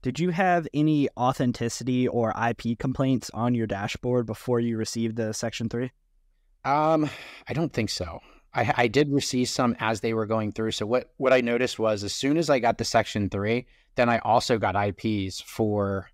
Did 0.02 0.18
you 0.18 0.30
have 0.30 0.66
any 0.74 1.08
authenticity 1.16 2.08
or 2.08 2.34
IP 2.36 2.78
complaints 2.78 3.30
on 3.32 3.54
your 3.54 3.68
dashboard 3.68 4.26
before 4.26 4.58
you 4.58 4.76
received 4.76 5.16
the 5.16 5.32
Section 5.32 5.68
3? 5.68 5.92
Um, 6.64 7.08
I 7.48 7.52
don't 7.52 7.72
think 7.72 7.88
so. 7.88 8.18
I, 8.52 8.74
I 8.76 8.88
did 8.88 9.12
receive 9.12 9.48
some 9.48 9.76
as 9.78 10.00
they 10.00 10.12
were 10.12 10.26
going 10.26 10.52
through. 10.52 10.72
So 10.72 10.86
what, 10.86 11.12
what 11.16 11.32
I 11.32 11.40
noticed 11.40 11.78
was 11.78 12.02
as 12.02 12.12
soon 12.12 12.36
as 12.36 12.50
I 12.50 12.58
got 12.58 12.78
the 12.78 12.84
Section 12.84 13.30
3, 13.30 13.64
then 13.94 14.08
I 14.08 14.18
also 14.18 14.58
got 14.58 14.74
IPs 14.76 15.40
for 15.40 16.10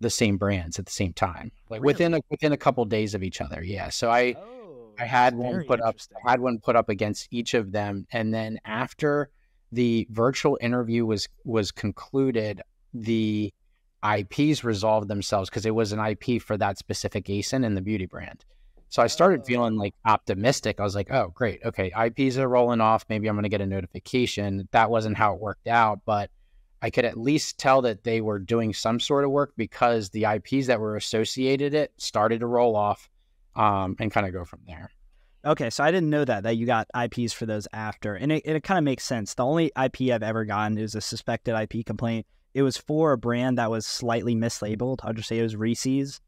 the 0.00 0.10
same 0.10 0.36
brands 0.36 0.78
at 0.78 0.84
the 0.84 0.92
same 0.92 1.14
time, 1.14 1.52
like 1.70 1.80
really? 1.80 1.92
within 1.92 2.14
a 2.14 2.20
within 2.28 2.52
a 2.52 2.56
couple 2.56 2.82
of 2.82 2.88
days 2.88 3.14
of 3.14 3.22
each 3.22 3.40
other. 3.40 3.62
Yeah. 3.62 3.88
So 3.88 4.10
I 4.10 4.34
oh, 4.36 4.90
I 4.98 5.04
had 5.04 5.34
one 5.34 5.64
put 5.64 5.80
up 5.80 5.96
I 6.26 6.32
had 6.32 6.40
one 6.40 6.58
put 6.58 6.74
up 6.74 6.88
against 6.88 7.28
each 7.30 7.54
of 7.54 7.70
them, 7.70 8.06
and 8.12 8.34
then 8.34 8.58
after 8.64 9.30
the 9.70 10.06
virtual 10.10 10.58
interview 10.60 11.06
was 11.06 11.28
was 11.44 11.70
concluded, 11.70 12.62
the 12.94 13.52
IPs 14.04 14.64
resolved 14.64 15.08
themselves 15.08 15.48
because 15.48 15.66
it 15.66 15.74
was 15.74 15.92
an 15.92 16.00
IP 16.00 16.42
for 16.42 16.56
that 16.56 16.78
specific 16.78 17.26
ASIN 17.26 17.64
and 17.64 17.76
the 17.76 17.80
beauty 17.80 18.06
brand. 18.06 18.44
So 18.88 19.02
I 19.02 19.06
started 19.06 19.40
oh. 19.40 19.44
feeling 19.44 19.76
like 19.76 19.94
optimistic. 20.04 20.80
I 20.80 20.82
was 20.82 20.94
like, 20.94 21.10
oh, 21.10 21.32
great. 21.34 21.60
Okay. 21.64 21.92
IPs 21.96 22.36
are 22.36 22.48
rolling 22.48 22.80
off. 22.80 23.06
Maybe 23.08 23.28
I'm 23.28 23.34
going 23.34 23.44
to 23.44 23.48
get 23.48 23.60
a 23.60 23.66
notification. 23.66 24.68
That 24.72 24.90
wasn't 24.90 25.16
how 25.16 25.34
it 25.34 25.40
worked 25.40 25.66
out, 25.66 26.00
but 26.04 26.30
I 26.82 26.90
could 26.90 27.04
at 27.04 27.16
least 27.16 27.58
tell 27.58 27.80
that 27.82 28.02
they 28.02 28.20
were 28.20 28.40
doing 28.40 28.74
some 28.74 28.98
sort 28.98 29.24
of 29.24 29.30
work 29.30 29.52
because 29.56 30.10
the 30.10 30.24
IPs 30.24 30.66
that 30.66 30.80
were 30.80 30.96
associated 30.96 31.74
it 31.74 31.92
started 31.96 32.40
to 32.40 32.46
roll 32.46 32.74
off 32.74 33.08
um, 33.54 33.96
and 34.00 34.10
kind 34.10 34.26
of 34.26 34.32
go 34.32 34.44
from 34.44 34.60
there. 34.66 34.90
Okay, 35.44 35.70
so 35.70 35.82
I 35.82 35.90
didn't 35.90 36.10
know 36.10 36.24
that 36.24 36.44
that 36.44 36.56
you 36.56 36.66
got 36.66 36.88
IPs 36.96 37.32
for 37.32 37.46
those 37.46 37.66
after, 37.72 38.14
and 38.14 38.30
it, 38.30 38.42
it 38.44 38.62
kind 38.62 38.78
of 38.78 38.84
makes 38.84 39.04
sense. 39.04 39.34
The 39.34 39.44
only 39.44 39.72
IP 39.82 40.12
I've 40.12 40.22
ever 40.22 40.44
gotten 40.44 40.78
is 40.78 40.94
a 40.94 41.00
suspected 41.00 41.56
IP 41.56 41.84
complaint 41.84 42.26
it 42.54 42.62
was 42.62 42.76
for 42.76 43.12
a 43.12 43.18
brand 43.18 43.58
that 43.58 43.70
was 43.70 43.86
slightly 43.86 44.34
mislabeled. 44.34 44.98
I'll 45.02 45.12
just 45.12 45.28
say 45.28 45.38
it 45.38 45.42
was 45.42 45.56
Reese's. 45.56 46.20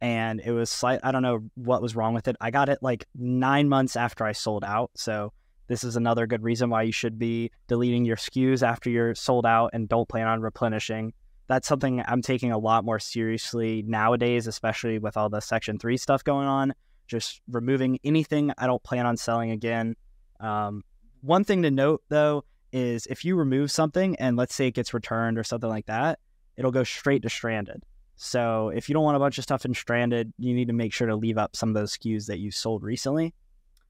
And 0.00 0.40
it 0.40 0.50
was 0.50 0.68
slight, 0.68 0.98
I 1.04 1.12
don't 1.12 1.22
know 1.22 1.48
what 1.54 1.80
was 1.80 1.94
wrong 1.94 2.12
with 2.12 2.26
it. 2.26 2.34
I 2.40 2.50
got 2.50 2.68
it 2.68 2.78
like 2.82 3.06
nine 3.14 3.68
months 3.68 3.94
after 3.94 4.24
I 4.24 4.32
sold 4.32 4.64
out. 4.64 4.90
So 4.96 5.32
this 5.68 5.84
is 5.84 5.94
another 5.94 6.26
good 6.26 6.42
reason 6.42 6.70
why 6.70 6.82
you 6.82 6.92
should 6.92 7.20
be 7.20 7.52
deleting 7.68 8.04
your 8.04 8.16
SKUs 8.16 8.64
after 8.64 8.90
you're 8.90 9.14
sold 9.14 9.46
out 9.46 9.70
and 9.72 9.88
don't 9.88 10.08
plan 10.08 10.26
on 10.26 10.40
replenishing. 10.40 11.12
That's 11.46 11.68
something 11.68 12.02
I'm 12.06 12.20
taking 12.20 12.50
a 12.50 12.58
lot 12.58 12.84
more 12.84 12.98
seriously 12.98 13.82
nowadays, 13.86 14.48
especially 14.48 14.98
with 14.98 15.16
all 15.16 15.28
the 15.28 15.40
Section 15.40 15.78
3 15.78 15.96
stuff 15.96 16.24
going 16.24 16.48
on. 16.48 16.74
Just 17.06 17.40
removing 17.48 18.00
anything 18.02 18.52
I 18.58 18.66
don't 18.66 18.82
plan 18.82 19.06
on 19.06 19.16
selling 19.16 19.52
again. 19.52 19.94
Um, 20.40 20.82
one 21.20 21.44
thing 21.44 21.62
to 21.62 21.70
note, 21.70 22.02
though, 22.08 22.44
is 22.72 23.06
if 23.06 23.24
you 23.24 23.36
remove 23.36 23.70
something 23.70 24.16
and 24.16 24.36
let's 24.36 24.54
say 24.54 24.66
it 24.66 24.74
gets 24.74 24.94
returned 24.94 25.38
or 25.38 25.44
something 25.44 25.70
like 25.70 25.86
that, 25.86 26.18
it'll 26.56 26.70
go 26.70 26.84
straight 26.84 27.22
to 27.22 27.30
stranded. 27.30 27.82
So 28.16 28.68
if 28.68 28.88
you 28.88 28.92
don't 28.92 29.04
want 29.04 29.16
a 29.16 29.20
bunch 29.20 29.38
of 29.38 29.44
stuff 29.44 29.64
in 29.64 29.74
stranded, 29.74 30.32
you 30.38 30.54
need 30.54 30.68
to 30.68 30.74
make 30.74 30.92
sure 30.92 31.06
to 31.06 31.16
leave 31.16 31.38
up 31.38 31.56
some 31.56 31.70
of 31.70 31.74
those 31.74 31.96
SKUs 31.96 32.26
that 32.26 32.38
you 32.38 32.50
sold 32.50 32.82
recently. 32.82 33.34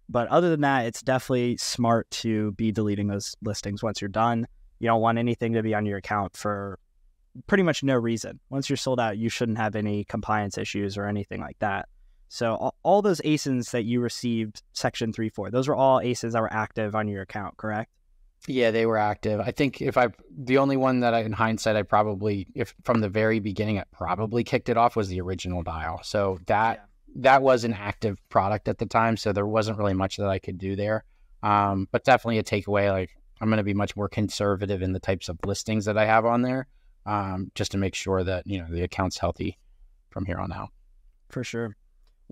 But 0.08 0.28
other 0.28 0.50
than 0.50 0.62
that, 0.62 0.86
it's 0.86 1.02
definitely 1.02 1.56
smart 1.56 2.10
to 2.10 2.52
be 2.52 2.72
deleting 2.72 3.08
those 3.08 3.36
listings 3.42 3.82
once 3.82 4.00
you're 4.00 4.08
done. 4.08 4.46
You 4.78 4.88
don't 4.88 5.00
want 5.00 5.18
anything 5.18 5.52
to 5.52 5.62
be 5.62 5.74
on 5.74 5.86
your 5.86 5.98
account 5.98 6.36
for 6.36 6.78
pretty 7.46 7.62
much 7.62 7.82
no 7.82 7.96
reason. 7.96 8.40
Once 8.50 8.68
you're 8.68 8.76
sold 8.76 9.00
out, 9.00 9.16
you 9.16 9.28
shouldn't 9.28 9.58
have 9.58 9.76
any 9.76 10.04
compliance 10.04 10.58
issues 10.58 10.98
or 10.98 11.06
anything 11.06 11.40
like 11.40 11.58
that. 11.60 11.88
So 12.28 12.72
all, 12.82 13.02
those 13.02 13.20
ASINs 13.20 13.70
that 13.72 13.84
you 13.84 14.00
received 14.00 14.62
Section 14.72 15.12
3 15.12 15.28
for, 15.28 15.50
those 15.50 15.68
were 15.68 15.76
all 15.76 16.00
ASINs 16.00 16.32
that 16.32 16.40
were 16.40 16.52
active 16.52 16.94
on 16.94 17.06
your 17.06 17.22
account, 17.22 17.58
correct? 17.58 17.90
Yeah, 18.48 18.72
they 18.72 18.86
were 18.86 18.98
active. 18.98 19.40
I 19.40 19.52
think 19.52 19.80
if 19.80 19.96
I, 19.96 20.08
the 20.36 20.58
only 20.58 20.76
one 20.76 21.00
that 21.00 21.14
I, 21.14 21.20
in 21.20 21.32
hindsight, 21.32 21.76
I 21.76 21.82
probably, 21.82 22.48
if 22.54 22.74
from 22.82 23.00
the 23.00 23.08
very 23.08 23.38
beginning, 23.38 23.78
I 23.78 23.84
probably 23.92 24.42
kicked 24.42 24.68
it 24.68 24.76
off 24.76 24.96
was 24.96 25.08
the 25.08 25.20
original 25.20 25.62
dial. 25.62 26.00
So 26.02 26.40
that 26.46 26.78
yeah. 26.78 27.22
that 27.22 27.42
was 27.42 27.62
an 27.64 27.72
active 27.72 28.18
product 28.30 28.68
at 28.68 28.78
the 28.78 28.86
time. 28.86 29.16
So 29.16 29.32
there 29.32 29.46
wasn't 29.46 29.78
really 29.78 29.94
much 29.94 30.16
that 30.16 30.28
I 30.28 30.38
could 30.40 30.58
do 30.58 30.74
there. 30.74 31.04
Um, 31.42 31.88
but 31.92 32.04
definitely 32.04 32.38
a 32.38 32.42
takeaway. 32.42 32.90
Like 32.90 33.10
I'm 33.40 33.48
going 33.48 33.58
to 33.58 33.64
be 33.64 33.74
much 33.74 33.96
more 33.96 34.08
conservative 34.08 34.82
in 34.82 34.92
the 34.92 35.00
types 35.00 35.28
of 35.28 35.38
listings 35.44 35.84
that 35.84 35.98
I 35.98 36.04
have 36.04 36.24
on 36.24 36.42
there, 36.42 36.66
um, 37.06 37.50
just 37.54 37.72
to 37.72 37.78
make 37.78 37.94
sure 37.94 38.24
that 38.24 38.46
you 38.46 38.58
know 38.58 38.66
the 38.68 38.82
account's 38.82 39.18
healthy 39.18 39.58
from 40.10 40.26
here 40.26 40.38
on 40.38 40.52
out. 40.52 40.70
For 41.28 41.44
sure. 41.44 41.76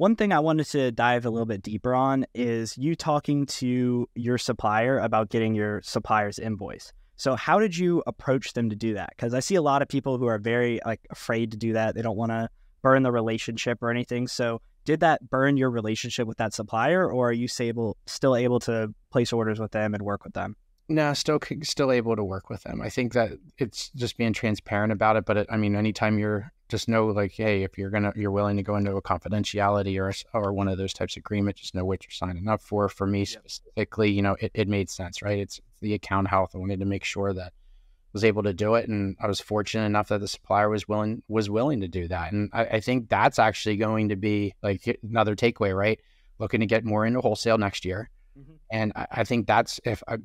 One 0.01 0.17
thing 0.17 0.33
I 0.33 0.41
wanted 0.41 0.65
to 0.69 0.91
dive 0.93 1.27
a 1.27 1.31
little 1.31 1.45
bit 1.45 1.61
deeper 1.61 1.95
on 1.95 2.25
is 2.35 2.79
you 2.79 2.97
talking 2.97 3.45
to 3.45 4.09
your 4.15 4.39
supplier 4.39 4.99
about 4.99 5.29
getting 5.29 5.55
your 5.55 5.83
supplier's 5.83 6.39
invoice. 6.39 6.91
So 7.17 7.37
how 7.37 7.59
did 7.59 7.77
you 7.77 8.03
approach 8.07 8.55
them 8.55 8.71
to 8.71 8.77
do 8.77 8.95
that? 8.95 9.11
Because 9.11 9.35
I 9.35 9.41
see 9.41 9.57
a 9.57 9.61
lot 9.61 9.83
of 9.83 9.89
people 9.89 10.17
who 10.17 10.25
are 10.25 10.39
very 10.39 10.81
like 10.87 11.07
afraid 11.11 11.51
to 11.51 11.59
do 11.59 11.75
that. 11.75 11.95
They 11.95 12.01
don't 12.01 12.17
want 12.17 12.33
to 12.33 12.49
burn 12.81 13.03
the 13.03 13.13
relationship 13.13 13.83
or 13.83 13.91
anything. 13.91 14.27
So 14.27 14.63
did 14.87 15.01
that 15.01 15.29
burn 15.29 15.59
your 15.59 15.69
relationship 15.69 16.27
with 16.27 16.39
that 16.39 16.55
supplier, 16.55 17.07
or 17.07 17.29
are 17.29 17.33
you 17.35 17.49
able, 17.61 17.99
still 18.07 18.35
able 18.35 18.61
to 18.61 18.95
place 19.11 19.35
orders 19.35 19.61
with 19.61 19.73
them 19.73 19.93
and 19.93 20.03
work 20.03 20.25
with 20.25 20.33
them? 20.33 20.57
No, 20.89 21.13
still 21.13 21.41
still 21.63 21.93
able 21.93 22.17
to 22.17 22.25
work 22.25 22.49
with 22.49 22.63
them. 22.63 22.81
I 22.81 22.89
think 22.89 23.13
that 23.13 23.33
it's 23.59 23.91
just 23.91 24.17
being 24.17 24.33
transparent 24.33 24.95
about 24.95 25.17
it. 25.17 25.27
But 25.27 25.37
it, 25.37 25.47
I 25.51 25.59
mean, 25.59 25.77
anytime 25.77 26.19
you're 26.19 26.55
just 26.71 26.89
know 26.89 27.07
like, 27.07 27.33
hey, 27.33 27.63
if 27.63 27.77
you're 27.77 27.91
gonna 27.91 28.13
you're 28.17 28.31
willing 28.31 28.57
to 28.57 28.63
go 28.63 28.77
into 28.77 28.97
a 28.97 29.03
confidentiality 29.03 29.99
or 30.01 30.13
or 30.39 30.53
one 30.53 30.69
of 30.69 30.79
those 30.79 30.93
types 30.93 31.17
of 31.17 31.21
agreements 31.21 31.61
just 31.61 31.75
know 31.75 31.85
what 31.85 32.05
you're 32.05 32.11
signing 32.11 32.49
up 32.49 32.63
for. 32.63 32.89
For 32.89 33.07
me 33.07 33.25
specifically, 33.25 34.11
you 34.11 34.23
know, 34.23 34.37
it, 34.41 34.53
it 34.55 34.69
made 34.69 34.89
sense, 34.91 35.23
right? 35.23 35.39
It's 35.39 35.61
the 35.81 35.95
account 35.95 36.29
health. 36.29 36.53
I 36.55 36.59
wanted 36.59 36.81
to 36.81 36.87
make 36.87 37.05
sure 37.05 37.33
that 37.33 37.53
I 37.53 38.13
was 38.13 38.25
able 38.25 38.43
to 38.45 38.55
do 38.55 38.75
it, 38.75 38.89
and 38.89 39.17
I 39.21 39.27
was 39.27 39.41
fortunate 39.41 39.87
enough 39.87 40.09
that 40.09 40.21
the 40.21 40.29
supplier 40.29 40.69
was 40.69 40.89
willing 40.89 41.23
was 41.29 41.51
willing 41.51 41.81
to 41.81 41.89
do 41.89 42.09
that. 42.09 42.33
And 42.33 42.51
I, 42.53 42.65
I 42.65 42.81
think 42.81 43.09
that's 43.09 43.39
actually 43.39 43.77
going 43.77 44.09
to 44.11 44.17
be 44.17 44.55
like 44.63 44.99
another 45.03 45.37
takeaway, 45.37 45.77
right? 45.77 46.01
Looking 46.39 46.61
to 46.61 46.67
get 46.67 46.85
more 46.85 47.05
into 47.05 47.21
wholesale 47.21 47.59
next 47.59 47.85
year. 47.85 48.11
Mm-hmm. 48.39 48.53
And 48.71 48.93
I, 48.97 49.07
I, 49.11 49.25
think 49.25 49.47
that's 49.47 49.81
if 49.85 50.03
I, 50.09 50.17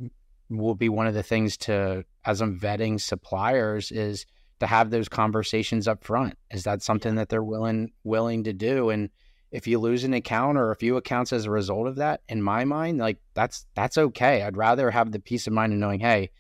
will 0.50 0.76
be 0.76 0.90
one 0.90 1.08
of 1.08 1.14
the 1.14 1.24
things 1.24 1.58
to 1.58 2.06
as 2.24 2.42
I'm 2.42 2.60
vetting 2.60 3.00
suppliers 3.00 3.92
is 3.92 4.26
to 4.60 4.68
have 4.68 4.90
those 4.90 5.10
conversations 5.10 5.88
up 5.88 6.04
front. 6.04 6.38
Is 6.52 6.64
that 6.64 6.82
something 6.82 7.16
that 7.16 7.30
they're 7.30 7.44
willing 7.44 7.92
willing 8.04 8.44
to 8.46 8.54
do? 8.54 8.90
And 8.90 9.10
if 9.52 9.68
you 9.68 9.80
lose 9.80 10.04
an 10.04 10.14
account 10.14 10.58
or 10.58 10.72
a 10.72 10.76
few 10.76 10.98
accounts 10.98 11.32
as 11.34 11.46
a 11.46 11.52
result 11.52 11.88
of 11.88 11.98
that, 11.98 12.22
in 12.28 12.42
my 12.42 12.66
mind, 12.66 13.00
like 13.00 13.18
that's 13.34 13.66
that's 13.76 13.98
okay. 13.98 14.44
I'd 14.44 14.58
rather 14.58 14.92
have 14.92 15.12
the 15.12 15.20
peace 15.20 15.48
of 15.48 15.54
mind 15.54 15.74
of 15.74 15.80
knowing, 15.80 16.00
hey, 16.00 16.32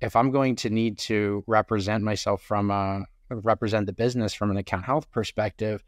if 0.00 0.16
I'm 0.16 0.30
going 0.30 0.56
to 0.56 0.70
need 0.70 0.98
to 0.98 1.44
represent 1.46 2.04
myself 2.04 2.42
from 2.42 2.70
a 2.70 3.04
represent 3.30 3.86
the 3.86 3.92
business 3.92 4.32
from 4.32 4.50
an 4.50 4.56
account 4.56 4.84
health 4.84 5.10
perspective, 5.10 5.82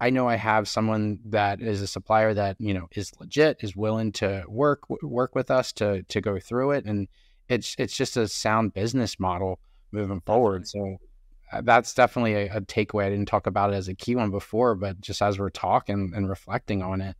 I 0.00 0.10
know 0.10 0.28
I 0.28 0.36
have 0.36 0.66
someone 0.66 1.20
that 1.26 1.60
is 1.60 1.82
a 1.82 1.86
supplier 1.86 2.32
that 2.34 2.56
you 2.58 2.74
know 2.74 2.88
is 2.94 3.12
legit, 3.20 3.58
is 3.60 3.76
willing 3.76 4.12
to 4.12 4.44
work 4.48 4.82
work 5.02 5.34
with 5.34 5.50
us 5.50 5.72
to 5.74 6.02
to 6.04 6.20
go 6.20 6.38
through 6.38 6.72
it, 6.72 6.86
and 6.86 7.08
it's 7.48 7.74
it's 7.78 7.96
just 7.96 8.16
a 8.16 8.26
sound 8.28 8.72
business 8.72 9.20
model 9.20 9.58
moving 9.92 10.22
forward. 10.24 10.66
So 10.66 10.98
Uh, 11.52 11.60
that's 11.62 11.94
definitely 11.94 12.34
a, 12.34 12.56
a, 12.56 12.60
takeaway. 12.60 13.04
I 13.04 13.10
didn't 13.10 13.26
talk 13.26 13.46
about 13.46 13.72
it 13.72 13.76
as 13.76 13.88
a 13.88 13.94
key 13.94 14.14
one 14.14 14.30
before, 14.30 14.74
but 14.74 15.00
just 15.00 15.20
as 15.20 15.38
we're 15.38 15.50
talking 15.50 16.12
and 16.14 16.28
reflecting 16.28 16.82
on 16.82 17.00
it, 17.00 17.16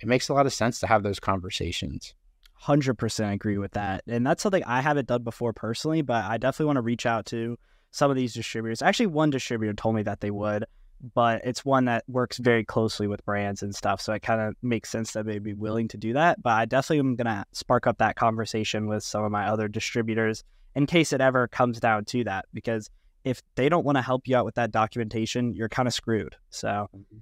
it 0.00 0.08
makes 0.08 0.28
a 0.28 0.34
lot 0.34 0.46
of 0.46 0.52
sense 0.52 0.80
to 0.80 0.86
have 0.86 1.02
those 1.02 1.20
conversations. 1.20 2.14
100% 2.62 3.32
agree 3.32 3.56
with 3.56 3.72
that. 3.72 4.02
And 4.06 4.26
that's 4.26 4.42
something 4.42 4.64
I 4.64 4.82
haven't 4.82 5.08
done 5.08 5.22
before 5.22 5.54
personally, 5.54 6.02
but 6.02 6.24
I 6.24 6.36
definitely 6.36 6.66
want 6.66 6.76
to 6.76 6.82
reach 6.82 7.06
out 7.06 7.24
to 7.26 7.58
some 7.90 8.10
of 8.10 8.16
these 8.16 8.34
distributors. 8.34 8.82
Actually, 8.82 9.06
one 9.06 9.30
distributor 9.30 9.72
told 9.72 9.94
me 9.94 10.02
that 10.02 10.20
they 10.20 10.30
would 10.30 10.66
but 11.14 11.40
it's 11.44 11.64
one 11.64 11.86
that 11.86 12.04
works 12.08 12.38
very 12.38 12.64
closely 12.64 13.06
with 13.06 13.24
brands 13.24 13.62
and 13.62 13.74
stuff. 13.74 14.00
So 14.00 14.12
it 14.12 14.22
kind 14.22 14.40
of 14.40 14.54
makes 14.62 14.90
sense 14.90 15.12
that 15.12 15.24
they'd 15.24 15.42
be 15.42 15.54
willing 15.54 15.88
to 15.88 15.96
do 15.96 16.12
that. 16.12 16.42
But 16.42 16.50
I 16.50 16.64
definitely 16.66 16.98
am 16.98 17.16
going 17.16 17.26
to 17.26 17.44
spark 17.52 17.86
up 17.86 17.98
that 17.98 18.16
conversation 18.16 18.86
with 18.86 19.02
some 19.02 19.24
of 19.24 19.32
my 19.32 19.48
other 19.48 19.68
distributors 19.68 20.44
in 20.74 20.86
case 20.86 21.12
it 21.12 21.20
ever 21.20 21.48
comes 21.48 21.80
down 21.80 22.04
to 22.06 22.24
that. 22.24 22.46
Because 22.52 22.90
if 23.24 23.42
they 23.54 23.68
don't 23.68 23.84
want 23.84 23.96
to 23.96 24.02
help 24.02 24.26
you 24.26 24.36
out 24.36 24.44
with 24.44 24.54
that 24.54 24.70
documentation, 24.70 25.52
you're 25.54 25.68
kind 25.68 25.86
of 25.86 25.94
screwed. 25.94 26.36
So, 26.50 26.88
mm-hmm. 26.94 27.18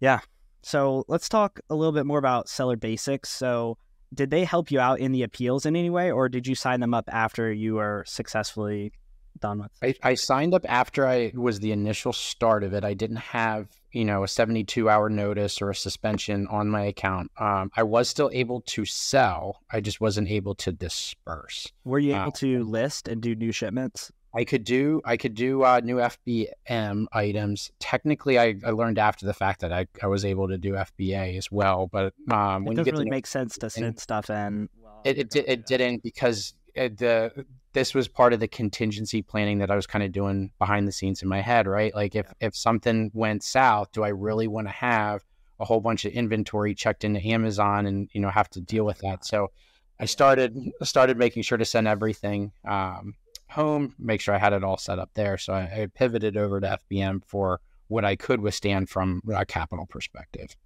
yeah. 0.00 0.20
So 0.62 1.04
let's 1.08 1.28
talk 1.28 1.60
a 1.70 1.74
little 1.74 1.92
bit 1.92 2.06
more 2.06 2.18
about 2.18 2.48
Seller 2.48 2.76
Basics. 2.76 3.28
So, 3.30 3.78
did 4.14 4.30
they 4.30 4.44
help 4.44 4.70
you 4.70 4.80
out 4.80 5.00
in 5.00 5.12
the 5.12 5.22
appeals 5.22 5.66
in 5.66 5.74
any 5.74 5.90
way, 5.90 6.10
or 6.10 6.28
did 6.28 6.46
you 6.46 6.54
sign 6.54 6.80
them 6.80 6.94
up 6.94 7.08
after 7.12 7.52
you 7.52 7.74
were 7.74 8.04
successfully 8.06 8.92
done 9.40 9.60
with? 9.60 9.70
I, 9.82 9.94
I 10.02 10.14
signed 10.14 10.54
up 10.54 10.64
after 10.68 11.06
I 11.06 11.32
was 11.34 11.60
the 11.60 11.72
initial 11.72 12.12
start 12.12 12.64
of 12.64 12.72
it. 12.72 12.84
I 12.84 12.94
didn't 12.94 13.16
have, 13.16 13.68
you 13.92 14.04
know, 14.04 14.22
a 14.24 14.28
72 14.28 14.88
hour 14.88 15.08
notice 15.08 15.60
or 15.60 15.70
a 15.70 15.74
suspension 15.74 16.46
on 16.48 16.68
my 16.68 16.82
account. 16.82 17.30
Um, 17.38 17.70
I 17.76 17.82
was 17.82 18.08
still 18.08 18.30
able 18.32 18.60
to 18.62 18.84
sell. 18.84 19.60
I 19.70 19.80
just 19.80 20.00
wasn't 20.00 20.28
able 20.28 20.54
to 20.56 20.72
disperse. 20.72 21.70
Were 21.84 21.98
you 21.98 22.14
able 22.14 22.28
uh, 22.28 22.36
to 22.36 22.64
list 22.64 23.08
and 23.08 23.20
do 23.20 23.34
new 23.34 23.52
shipments? 23.52 24.12
I 24.36 24.44
could 24.44 24.64
do 24.64 25.00
I 25.04 25.16
could 25.16 25.34
do 25.34 25.62
uh, 25.62 25.80
new 25.82 25.96
FBM 25.96 27.06
items. 27.10 27.70
Technically, 27.80 28.38
I, 28.38 28.56
I 28.64 28.70
learned 28.70 28.98
after 28.98 29.24
the 29.24 29.32
fact 29.32 29.62
that 29.62 29.72
I, 29.72 29.86
I 30.02 30.08
was 30.08 30.26
able 30.26 30.48
to 30.48 30.58
do 30.58 30.72
FBA 30.72 31.38
as 31.38 31.50
well. 31.50 31.86
But 31.86 32.12
um, 32.30 32.64
when 32.64 32.74
it 32.74 32.84
doesn't 32.84 32.92
really 32.92 33.10
make 33.10 33.26
sense 33.26 33.56
to 33.58 33.70
send 33.70 33.98
stuff 33.98 34.28
in. 34.28 34.68
It 35.04 35.18
it, 35.18 35.36
it, 35.36 35.48
it 35.48 35.66
didn't 35.66 36.02
because 36.02 36.52
it, 36.74 36.98
the 36.98 37.46
this 37.72 37.94
was 37.94 38.08
part 38.08 38.34
of 38.34 38.40
the 38.40 38.48
contingency 38.48 39.22
planning 39.22 39.58
that 39.58 39.70
I 39.70 39.76
was 39.76 39.86
kind 39.86 40.04
of 40.04 40.12
doing 40.12 40.50
behind 40.58 40.86
the 40.86 40.92
scenes 40.92 41.22
in 41.22 41.28
my 41.28 41.40
head, 41.40 41.66
right? 41.66 41.94
Like 41.94 42.14
if 42.14 42.26
yeah. 42.26 42.48
if 42.48 42.56
something 42.56 43.10
went 43.14 43.42
south, 43.42 43.92
do 43.92 44.02
I 44.02 44.08
really 44.08 44.48
want 44.48 44.66
to 44.66 44.72
have 44.72 45.24
a 45.58 45.64
whole 45.64 45.80
bunch 45.80 46.04
of 46.04 46.12
inventory 46.12 46.74
checked 46.74 47.04
into 47.04 47.26
Amazon 47.26 47.86
and 47.86 48.10
you 48.12 48.20
know 48.20 48.28
have 48.28 48.50
to 48.50 48.60
deal 48.60 48.84
with 48.84 48.98
that? 48.98 49.24
So 49.24 49.50
I 49.98 50.04
started 50.04 50.54
started 50.82 51.16
making 51.16 51.42
sure 51.42 51.56
to 51.56 51.64
send 51.64 51.88
everything 51.88 52.52
um, 52.68 53.14
home, 53.48 53.94
make 53.98 54.20
sure 54.20 54.34
I 54.34 54.38
had 54.38 54.52
it 54.52 54.64
all 54.64 54.76
set 54.76 54.98
up 54.98 55.10
there. 55.14 55.38
So 55.38 55.52
I, 55.52 55.62
I 55.62 55.88
pivoted 55.94 56.36
over 56.36 56.60
to 56.60 56.78
FBM 56.90 57.24
for 57.26 57.60
what 57.88 58.04
I 58.04 58.16
could 58.16 58.40
withstand 58.40 58.88
from 58.88 59.22
a 59.32 59.46
capital 59.46 59.86
perspective 59.86 60.56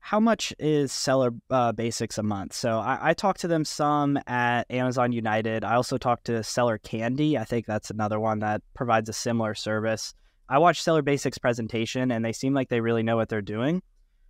how 0.00 0.18
much 0.18 0.52
is 0.58 0.90
Seller 0.90 1.30
uh, 1.50 1.72
Basics 1.72 2.18
a 2.18 2.22
month? 2.22 2.54
So 2.54 2.78
I, 2.78 3.10
I 3.10 3.14
talked 3.14 3.40
to 3.42 3.48
them 3.48 3.64
some 3.64 4.18
at 4.26 4.64
Amazon 4.70 5.12
United. 5.12 5.62
I 5.62 5.74
also 5.74 5.98
talked 5.98 6.24
to 6.24 6.42
Seller 6.42 6.78
Candy. 6.78 7.38
I 7.38 7.44
think 7.44 7.66
that's 7.66 7.90
another 7.90 8.18
one 8.18 8.40
that 8.40 8.62
provides 8.74 9.08
a 9.08 9.12
similar 9.12 9.54
service. 9.54 10.14
I 10.48 10.58
watched 10.58 10.82
Seller 10.82 11.02
Basics 11.02 11.38
presentation, 11.38 12.10
and 12.10 12.24
they 12.24 12.32
seem 12.32 12.54
like 12.54 12.70
they 12.70 12.80
really 12.80 13.02
know 13.02 13.16
what 13.16 13.28
they're 13.28 13.42
doing. 13.42 13.82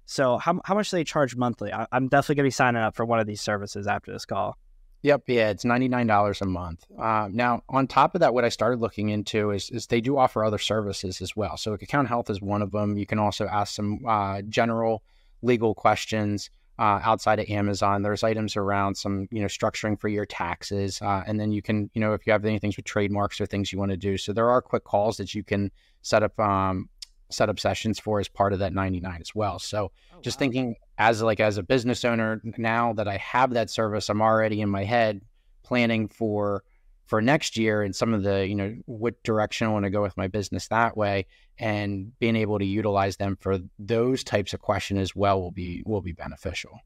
So 0.06 0.38
how 0.38 0.60
how 0.64 0.74
much 0.74 0.90
do 0.90 0.96
they 0.96 1.04
charge 1.04 1.36
monthly? 1.36 1.72
I, 1.72 1.86
am 1.92 2.08
definitely 2.08 2.34
gonna 2.34 2.46
be 2.48 2.50
signing 2.50 2.82
up 2.82 2.96
for 2.96 3.04
one 3.04 3.20
of 3.20 3.26
these 3.26 3.40
services 3.40 3.86
after 3.86 4.12
this 4.12 4.26
call. 4.26 4.58
Yep, 5.02 5.22
yeah, 5.28 5.48
it's 5.48 5.64
ninety 5.64 5.88
nine 5.88 6.06
dollars 6.06 6.42
a 6.42 6.46
month. 6.46 6.84
Uh, 6.98 7.28
now, 7.32 7.62
on 7.70 7.86
top 7.86 8.14
of 8.14 8.20
that, 8.20 8.34
what 8.34 8.44
I 8.44 8.50
started 8.50 8.80
looking 8.80 9.08
into 9.08 9.50
is 9.50 9.70
is 9.70 9.86
they 9.86 10.00
do 10.02 10.18
offer 10.18 10.44
other 10.44 10.58
services 10.58 11.22
as 11.22 11.34
well. 11.34 11.56
So 11.56 11.72
account 11.72 12.08
health 12.08 12.28
is 12.28 12.42
one 12.42 12.60
of 12.60 12.70
them. 12.70 12.98
You 12.98 13.06
can 13.06 13.18
also 13.18 13.46
ask 13.46 13.74
some 13.74 14.00
uh, 14.06 14.42
general 14.42 15.02
legal 15.40 15.74
questions 15.74 16.50
uh, 16.78 17.00
outside 17.02 17.38
of 17.38 17.48
Amazon. 17.48 18.02
There's 18.02 18.22
items 18.22 18.56
around 18.56 18.96
some, 18.96 19.26
you 19.30 19.40
know, 19.40 19.46
structuring 19.46 19.98
for 19.98 20.08
your 20.08 20.26
taxes, 20.26 21.00
uh, 21.00 21.22
and 21.26 21.40
then 21.40 21.50
you 21.50 21.62
can, 21.62 21.90
you 21.94 22.00
know, 22.00 22.12
if 22.12 22.26
you 22.26 22.32
have 22.32 22.44
anything 22.44 22.72
with 22.76 22.84
trademarks 22.84 23.40
or 23.40 23.46
things 23.46 23.72
you 23.72 23.78
want 23.78 23.92
to 23.92 23.96
do. 23.96 24.18
So 24.18 24.34
there 24.34 24.50
are 24.50 24.60
quick 24.60 24.84
calls 24.84 25.16
that 25.16 25.34
you 25.34 25.42
can 25.42 25.70
set 26.02 26.22
up, 26.22 26.38
um, 26.38 26.90
set 27.30 27.48
up 27.48 27.58
sessions 27.60 27.98
for 27.98 28.20
as 28.20 28.28
part 28.28 28.52
of 28.52 28.58
that 28.58 28.72
99 28.72 29.18
as 29.20 29.34
well. 29.34 29.58
So 29.58 29.92
oh, 30.14 30.20
just 30.20 30.36
wow. 30.36 30.40
thinking 30.40 30.76
as 30.98 31.22
like 31.22 31.40
as 31.40 31.58
a 31.58 31.62
business 31.62 32.04
owner 32.04 32.40
now 32.56 32.92
that 32.94 33.08
I 33.08 33.16
have 33.18 33.54
that 33.54 33.70
service, 33.70 34.08
I'm 34.08 34.22
already 34.22 34.60
in 34.60 34.68
my 34.68 34.84
head 34.84 35.22
planning 35.62 36.08
for 36.08 36.62
for 37.10 37.20
next 37.20 37.56
year 37.56 37.82
and 37.82 37.94
some 37.94 38.14
of 38.14 38.22
the 38.22 38.46
you 38.46 38.54
know 38.54 38.72
what 38.86 39.20
direction 39.24 39.66
I 39.66 39.70
want 39.70 39.84
to 39.84 39.90
go 39.90 40.00
with 40.00 40.16
my 40.16 40.28
business 40.28 40.68
that 40.68 40.96
way 40.96 41.26
and 41.58 42.16
being 42.20 42.36
able 42.36 42.60
to 42.60 42.64
utilize 42.64 43.16
them 43.16 43.36
for 43.40 43.58
those 43.80 44.22
types 44.22 44.54
of 44.54 44.60
question 44.60 44.96
as 44.96 45.16
well 45.16 45.42
will 45.42 45.50
be 45.50 45.82
will 45.84 46.02
be 46.02 46.12
beneficial 46.12 46.78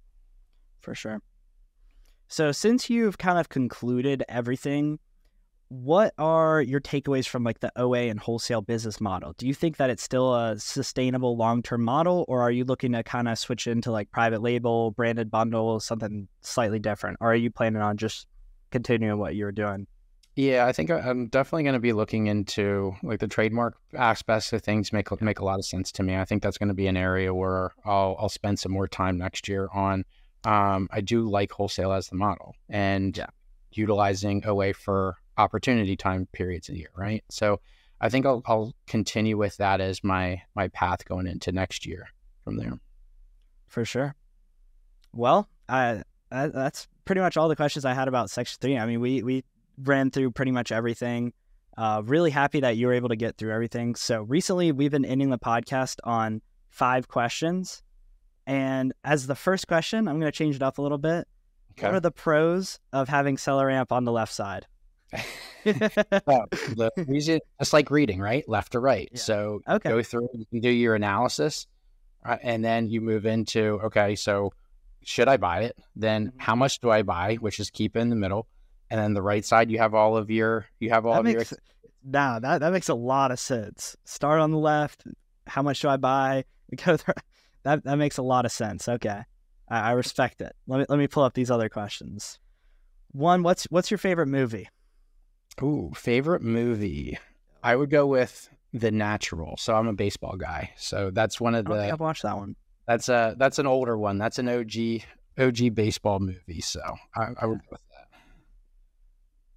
for 0.81 0.95
sure 0.95 1.21
so 2.29 2.53
since 2.53 2.89
you've 2.89 3.19
kind 3.19 3.39
of 3.39 3.51
concluded 3.51 4.25
everything 4.27 4.99
what 5.83 6.15
are 6.19 6.63
your 6.63 6.81
takeaways 6.81 7.27
from 7.27 7.43
like 7.43 7.59
the 7.59 7.73
OA 7.77 8.03
and 8.03 8.21
wholesale 8.21 8.63
business 8.63 9.01
model? 9.01 9.35
Do 9.37 9.47
you 9.47 9.55
think 9.55 9.79
that 9.79 9.91
it's 9.91 10.03
still 10.03 10.35
a 10.35 10.59
sustainable 10.59 11.37
long-term 11.37 11.83
model 11.83 12.25
or 12.29 12.43
are 12.43 12.51
you 12.51 12.65
looking 12.65 12.93
to 12.93 13.03
kind 13.03 13.29
of 13.29 13.39
switch 13.39 13.67
into 13.67 13.91
like 13.91 14.11
private 14.13 14.41
label, 14.41 14.93
branded 14.93 15.31
bundle, 15.31 15.81
something 15.81 16.29
slightly 16.43 16.79
different? 16.79 17.19
Or 17.21 17.33
are 17.33 17.37
you 17.37 17.51
planning 17.51 17.83
on 17.83 17.97
just 17.97 18.29
continuing 18.71 19.19
what 19.19 19.35
you 19.35 19.45
were 19.45 19.53
doing? 19.53 19.89
Yeah, 20.37 20.67
I 20.67 20.73
think 20.73 20.91
I'm 20.91 21.27
definitely 21.29 21.65
going 21.65 21.75
to 21.75 21.81
be 21.81 21.93
looking 21.93 22.29
into 22.29 22.95
like 23.03 23.21
the 23.21 23.29
trademark 23.29 23.77
aspects 23.95 24.53
of 24.53 24.63
things. 24.63 24.93
Make 24.93 25.09
make 25.23 25.39
a 25.39 25.45
lot 25.45 25.59
of 25.59 25.65
sense 25.65 25.93
to 25.93 26.03
me. 26.03 26.17
I 26.17 26.25
think 26.25 26.43
that's 26.43 26.59
going 26.59 26.69
to 26.69 26.75
be 26.75 26.89
an 26.89 26.97
area 26.97 27.33
where 27.33 27.73
I'll 27.85 28.17
I'll 28.19 28.29
spend 28.29 28.59
some 28.59 28.73
more 28.73 28.89
time 28.89 29.17
next 29.17 29.49
year 29.49 29.69
on. 29.73 30.05
Um, 30.45 30.89
I 30.91 31.03
do 31.03 31.29
like 31.29 31.53
wholesale 31.53 31.93
as 31.93 32.09
the 32.09 32.17
model 32.17 32.57
and 32.69 33.17
yeah. 33.17 33.27
utilizing 33.73 34.45
OA 34.45 34.75
for 34.75 35.17
opportunity 35.37 35.97
time 35.97 36.27
periods 36.33 36.69
a 36.69 36.77
year, 36.77 36.91
right? 36.97 37.25
So 37.31 37.61
I 38.01 38.09
think 38.09 38.27
I'll 38.27 38.43
I'll 38.47 38.75
continue 38.87 39.37
with 39.37 39.57
that 39.59 39.81
as 39.81 40.03
my 40.05 40.43
my 40.55 40.69
path 40.69 41.05
going 41.05 41.27
into 41.27 41.53
next 41.53 41.87
year 41.87 42.09
from 42.45 42.57
there. 42.57 42.79
For 43.67 43.85
sure. 43.85 44.15
Well, 45.13 45.49
I, 45.69 46.03
I 46.31 46.49
that's 46.49 46.89
pretty 47.05 47.21
much 47.21 47.37
all 47.37 47.49
the 47.49 47.57
questions 47.57 47.85
I 47.85 47.95
had 47.95 48.09
about 48.09 48.31
Section 48.31 48.59
Three. 48.61 48.79
I 48.79 48.87
mean, 48.87 49.01
we 49.01 49.23
we 49.23 49.45
ran 49.83 50.11
through 50.11 50.33
pretty 50.33 50.53
much 50.53 50.73
everything. 50.73 51.33
Uh, 51.77 52.03
really 52.05 52.31
happy 52.31 52.61
that 52.61 52.77
you 52.77 52.87
were 52.87 52.93
able 52.93 53.09
to 53.09 53.17
get 53.17 53.37
through 53.37 53.53
everything. 53.53 53.97
So 53.97 54.23
recently, 54.23 54.71
we've 54.71 54.93
been 54.93 55.05
ending 55.05 55.31
the 55.31 55.39
podcast 55.39 55.99
on 56.05 56.41
five 56.69 57.09
questions. 57.09 57.83
And 58.47 58.93
as 59.03 59.27
the 59.27 59.35
first 59.35 59.67
question, 59.67 60.07
I'm 60.07 60.21
going 60.21 60.31
to 60.31 60.37
change 60.37 60.55
it 60.57 60.63
up 60.63 60.79
a 60.79 60.83
little 60.83 60.99
bit. 60.99 61.27
Okay. 61.73 61.87
What 61.87 61.95
are 61.97 62.01
the 62.01 62.13
pros 62.13 62.79
of 62.93 63.09
having 63.09 63.39
Seller 63.39 63.71
Amp 63.71 63.91
on 63.91 64.05
the 64.05 64.13
left 64.13 64.33
side? 64.33 64.67
So 65.65 66.47
the 66.69 66.91
reason, 67.07 67.41
just 67.59 67.73
like 67.73 67.91
reading, 67.91 68.21
right? 68.21 68.47
Left 68.49 68.73
to 68.73 68.81
right. 68.81 69.09
Yeah. 69.13 69.19
So 69.19 69.61
Okay. 69.69 69.89
go 69.89 70.03
through, 70.03 70.29
you 70.35 70.45
can 70.47 70.61
do 70.61 70.69
your 70.71 70.95
analysis, 70.95 71.67
uh, 72.25 72.37
and 72.43 72.65
then 72.65 72.89
you 72.89 73.01
move 73.01 73.27
into 73.27 73.81
okay, 73.85 74.15
so 74.15 74.53
should 75.03 75.29
I 75.29 75.37
buy 75.37 75.63
it? 75.65 75.77
Then 75.97 76.29
Mhm. 76.29 76.33
how 76.39 76.55
much 76.55 76.81
do 76.81 76.91
I 76.91 77.03
buy? 77.03 77.37
Which 77.37 77.61
is 77.61 77.71
keep 77.71 77.97
in 77.97 78.09
the 78.11 78.17
middle, 78.17 78.47
and 78.91 79.01
then 79.01 79.15
the 79.15 79.23
right 79.23 79.45
side 79.45 79.71
you 79.71 79.79
have 79.79 79.95
all 79.95 80.17
of 80.17 80.31
your 80.31 80.67
you 80.81 80.91
have 80.91 81.05
all 81.07 81.15
that 81.15 81.21
of 81.21 81.27
your 81.27 81.41
makes 81.41 81.55
now 82.03 82.39
that 82.39 82.61
that 82.61 82.73
makes 82.73 82.89
a 82.89 82.95
lot 82.95 83.31
of 83.31 83.39
sense. 83.39 83.97
Start 84.05 84.41
on 84.41 84.51
the 84.51 84.59
left. 84.59 85.05
How 85.47 85.63
much 85.63 85.81
do 85.81 85.89
I 85.89 85.97
buy? 85.97 86.45
We 86.71 86.77
Go 86.85 86.97
through, 86.97 87.15
that 87.65 87.85
that 87.85 87.97
makes 87.97 88.19
a 88.19 88.23
lot 88.23 88.45
of 88.45 88.53
sense. 88.53 88.89
Okay, 88.89 89.23
I, 89.69 89.81
I 89.81 89.93
respect 89.93 90.41
it. 90.41 90.55
Let 90.67 90.81
me 90.81 90.87
let 90.89 90.99
me 90.99 91.07
pull 91.07 91.23
up 91.23 91.35
these 91.35 91.51
other 91.51 91.69
questions. 91.69 92.39
One, 93.13 93.43
what's 93.43 93.65
what's 93.65 93.91
your 93.91 93.99
favorite 93.99 94.29
movie? 94.29 94.69
Ooh, 95.63 95.93
favorite 95.95 96.43
movie. 96.43 97.19
I 97.63 97.77
would 97.77 97.91
go 97.91 98.07
with 98.07 98.49
The 98.73 98.91
Natural. 98.91 99.57
So 99.57 99.75
I'm 99.75 99.87
a 99.87 99.93
baseball 99.93 100.37
guy. 100.37 100.71
So 100.77 101.11
that's 101.11 101.41
one 101.41 101.55
I 101.55 101.59
of 101.59 101.67
the 101.67 101.93
I've 101.93 102.01
watched 102.01 102.23
that 102.23 102.37
one. 102.37 102.57
that's 102.87 103.09
a 103.09 103.35
that's 103.39 103.59
an 103.59 103.67
older 103.67 103.97
one. 103.97 104.19
That's 104.19 104.39
an 104.39 104.49
OG 104.49 105.03
OG 105.39 105.75
baseball 105.75 106.19
movie. 106.19 106.61
So 106.61 106.81
I, 107.17 107.29
I 107.41 107.47
would 107.47 107.59
go 107.61 107.67
with 107.71 107.81
that. 107.91 108.19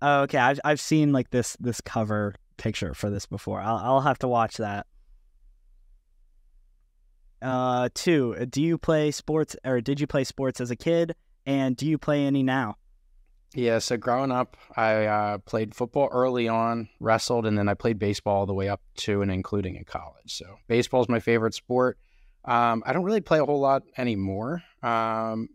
Oh, 0.02 0.22
okay. 0.22 0.38
I've 0.38 0.60
I've 0.64 0.80
seen 0.80 1.12
like 1.12 1.32
this 1.32 1.58
this 1.60 1.82
cover 1.82 2.36
picture 2.58 2.94
for 2.94 3.10
this 3.10 3.26
before. 3.26 3.60
I'll 3.60 3.78
I'll 3.78 4.02
have 4.02 4.20
to 4.20 4.28
watch 4.28 4.58
that. 4.58 4.86
Uh, 7.42 7.90
two. 7.94 8.36
Do 8.50 8.62
you 8.62 8.78
play 8.78 9.12
sports 9.12 9.56
or 9.64 9.82
did 9.82 10.00
you 10.00 10.08
play 10.08 10.24
sports 10.24 10.60
as 10.62 10.72
a 10.72 10.76
kid? 10.76 11.16
And 11.46 11.76
do 11.78 11.86
you 11.88 11.98
play 11.98 12.26
any 12.26 12.44
now? 12.44 12.76
Yeah, 13.54 13.80
so 13.80 13.98
growing 13.98 14.32
up, 14.32 14.58
I 14.76 15.06
uh, 15.06 15.38
played 15.40 15.74
football 15.74 16.10
early 16.12 16.48
on, 16.48 16.90
wrestled, 17.00 17.46
and 17.46 17.58
then 17.58 17.70
I 17.70 17.74
played 17.74 17.98
baseball 17.98 18.40
all 18.40 18.46
the 18.46 18.54
way 18.54 18.68
up 18.70 18.82
to 18.98 19.22
and 19.22 19.32
including 19.32 19.76
in 19.76 19.86
college. 19.86 20.36
So 20.36 20.58
baseball 20.68 21.02
is 21.02 21.10
my 21.10 21.20
favorite 21.20 21.54
sport. 21.54 21.98
Um, 22.46 22.84
I 22.86 22.94
don't 22.94 23.04
really 23.04 23.22
play 23.22 23.40
a 23.40 23.46
whole 23.46 23.60
lot 23.60 23.84
anymore. 23.98 24.64
Um, 24.84 25.50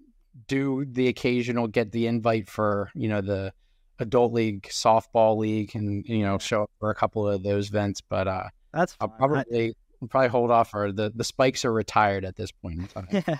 do 0.48 0.84
the 0.86 1.08
occasional 1.08 1.68
get 1.68 1.92
the 1.92 2.06
invite 2.06 2.48
for 2.48 2.90
you 2.94 3.08
know 3.08 3.20
the 3.20 3.52
adult 3.98 4.32
league, 4.32 4.62
softball 4.64 5.36
league, 5.36 5.76
and 5.76 6.04
you 6.08 6.24
know 6.24 6.38
show 6.38 6.62
up 6.64 6.70
for 6.80 6.90
a 6.90 6.94
couple 6.94 7.28
of 7.28 7.42
those 7.42 7.68
events, 7.68 8.00
but 8.00 8.26
uh, 8.26 8.48
That's 8.72 8.96
I'll 9.00 9.08
fine. 9.08 9.14
I- 9.14 9.18
probably 9.18 9.74
I'll 10.02 10.08
probably 10.08 10.28
hold 10.28 10.50
off. 10.50 10.74
Or 10.74 10.92
the 10.92 11.12
the 11.14 11.24
spikes 11.24 11.64
are 11.64 11.72
retired 11.72 12.24
at 12.24 12.36
this 12.36 12.50
point. 12.50 12.92
Yeah, 13.10 13.38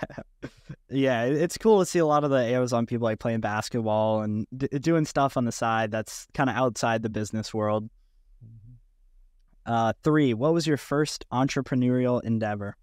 yeah. 0.89 1.23
It's 1.25 1.57
cool 1.57 1.79
to 1.79 1.85
see 1.85 1.99
a 1.99 2.05
lot 2.05 2.23
of 2.23 2.29
the 2.29 2.37
Amazon 2.37 2.85
people 2.85 3.05
like 3.05 3.19
playing 3.19 3.41
basketball 3.41 4.21
and 4.21 4.47
d- 4.55 4.67
doing 4.79 5.05
stuff 5.05 5.35
on 5.37 5.45
the 5.45 5.51
side 5.51 5.91
that's 5.91 6.27
kind 6.33 6.49
of 6.49 6.55
outside 6.55 7.03
the 7.03 7.09
business 7.09 7.53
world. 7.53 7.89
Uh, 9.65 9.93
three. 10.03 10.33
What 10.33 10.53
was 10.53 10.65
your 10.65 10.77
first 10.77 11.25
entrepreneurial 11.31 12.23
endeavor? 12.23 12.75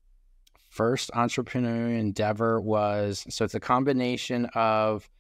first 0.71 1.11
entrepreneurial 1.15 1.99
endeavor 1.99 2.61
was 2.61 3.27
so 3.29 3.45
it's 3.45 3.57
a 3.57 3.61
combination 3.61 4.47
of 4.55 5.11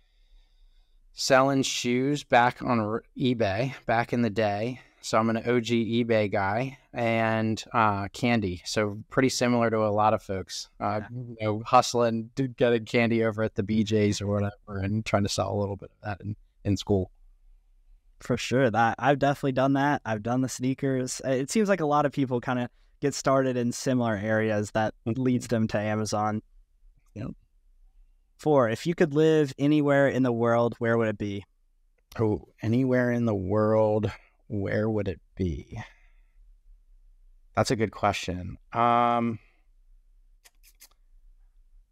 selling 1.12 1.62
shoes 1.62 2.22
back 2.24 2.62
on 2.62 3.00
eBay 3.18 3.74
back 3.84 4.12
in 4.12 4.22
the 4.22 4.30
day. 4.30 4.80
So 5.02 5.18
I'm 5.18 5.30
an 5.30 5.38
OG 5.38 5.66
eBay 5.66 6.30
guy 6.30 6.78
and 6.92 7.62
uh, 7.72 8.08
candy. 8.12 8.62
So 8.64 8.98
pretty 9.08 9.30
similar 9.30 9.70
to 9.70 9.78
a 9.78 9.88
lot 9.88 10.12
of 10.12 10.22
folks, 10.22 10.68
uh, 10.78 11.00
you 11.10 11.36
know, 11.40 11.62
hustling, 11.64 12.30
getting 12.56 12.84
candy 12.84 13.24
over 13.24 13.42
at 13.42 13.54
the 13.54 13.62
BJ's 13.62 14.20
or 14.20 14.26
whatever, 14.26 14.78
and 14.82 15.04
trying 15.04 15.22
to 15.22 15.28
sell 15.28 15.52
a 15.52 15.58
little 15.58 15.76
bit 15.76 15.90
of 15.90 16.08
that 16.08 16.20
in, 16.24 16.36
in 16.64 16.76
school. 16.76 17.10
For 18.20 18.36
sure. 18.36 18.70
That 18.70 18.96
I've 18.98 19.18
definitely 19.18 19.52
done 19.52 19.72
that. 19.74 20.02
I've 20.04 20.22
done 20.22 20.42
the 20.42 20.48
sneakers. 20.48 21.22
Uh, 21.24 21.30
It 21.30 21.50
seems 21.50 21.68
like 21.70 21.80
a 21.80 21.86
lot 21.86 22.04
of 22.04 22.12
people 22.12 22.40
kind 22.40 22.58
of 22.58 22.68
get 23.00 23.14
started 23.14 23.56
in 23.56 23.72
similar 23.72 24.14
areas 24.14 24.72
that 24.72 24.94
leads 25.06 25.48
them 25.48 25.66
to 25.68 25.78
Amazon. 25.78 26.42
Yep. 27.14 27.28
Four. 28.36 28.68
If 28.68 28.86
you 28.86 28.94
could 28.94 29.14
live 29.14 29.54
anywhere 29.58 30.08
in 30.08 30.22
the 30.22 30.32
world, 30.32 30.74
where 30.78 30.98
would 30.98 31.08
it 31.08 31.18
be? 31.18 31.44
Oh, 32.18 32.48
anywhere 32.60 33.10
in 33.10 33.24
the 33.24 33.34
world, 33.34 34.10
where 34.50 34.90
would 34.90 35.06
it 35.06 35.20
be? 35.36 35.80
That's 37.54 37.70
a 37.70 37.76
good 37.76 37.92
question. 37.92 38.58
Um, 38.72 39.38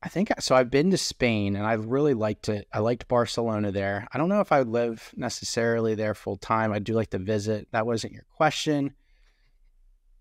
I 0.02 0.08
think 0.08 0.32
so. 0.40 0.56
I've 0.56 0.70
been 0.70 0.90
to 0.90 0.98
Spain, 0.98 1.54
and 1.54 1.64
I 1.64 1.74
really 1.74 2.14
liked 2.14 2.48
it. 2.48 2.66
I 2.72 2.80
liked 2.80 3.06
Barcelona 3.06 3.70
there. 3.70 4.08
I 4.12 4.18
don't 4.18 4.28
know 4.28 4.40
if 4.40 4.50
I 4.50 4.58
would 4.58 4.68
live 4.68 5.12
necessarily 5.16 5.94
there 5.94 6.14
full 6.14 6.36
time. 6.36 6.72
I 6.72 6.80
do 6.80 6.94
like 6.94 7.10
to 7.10 7.18
visit. 7.18 7.68
That 7.70 7.86
wasn't 7.86 8.12
your 8.12 8.26
question. 8.36 8.92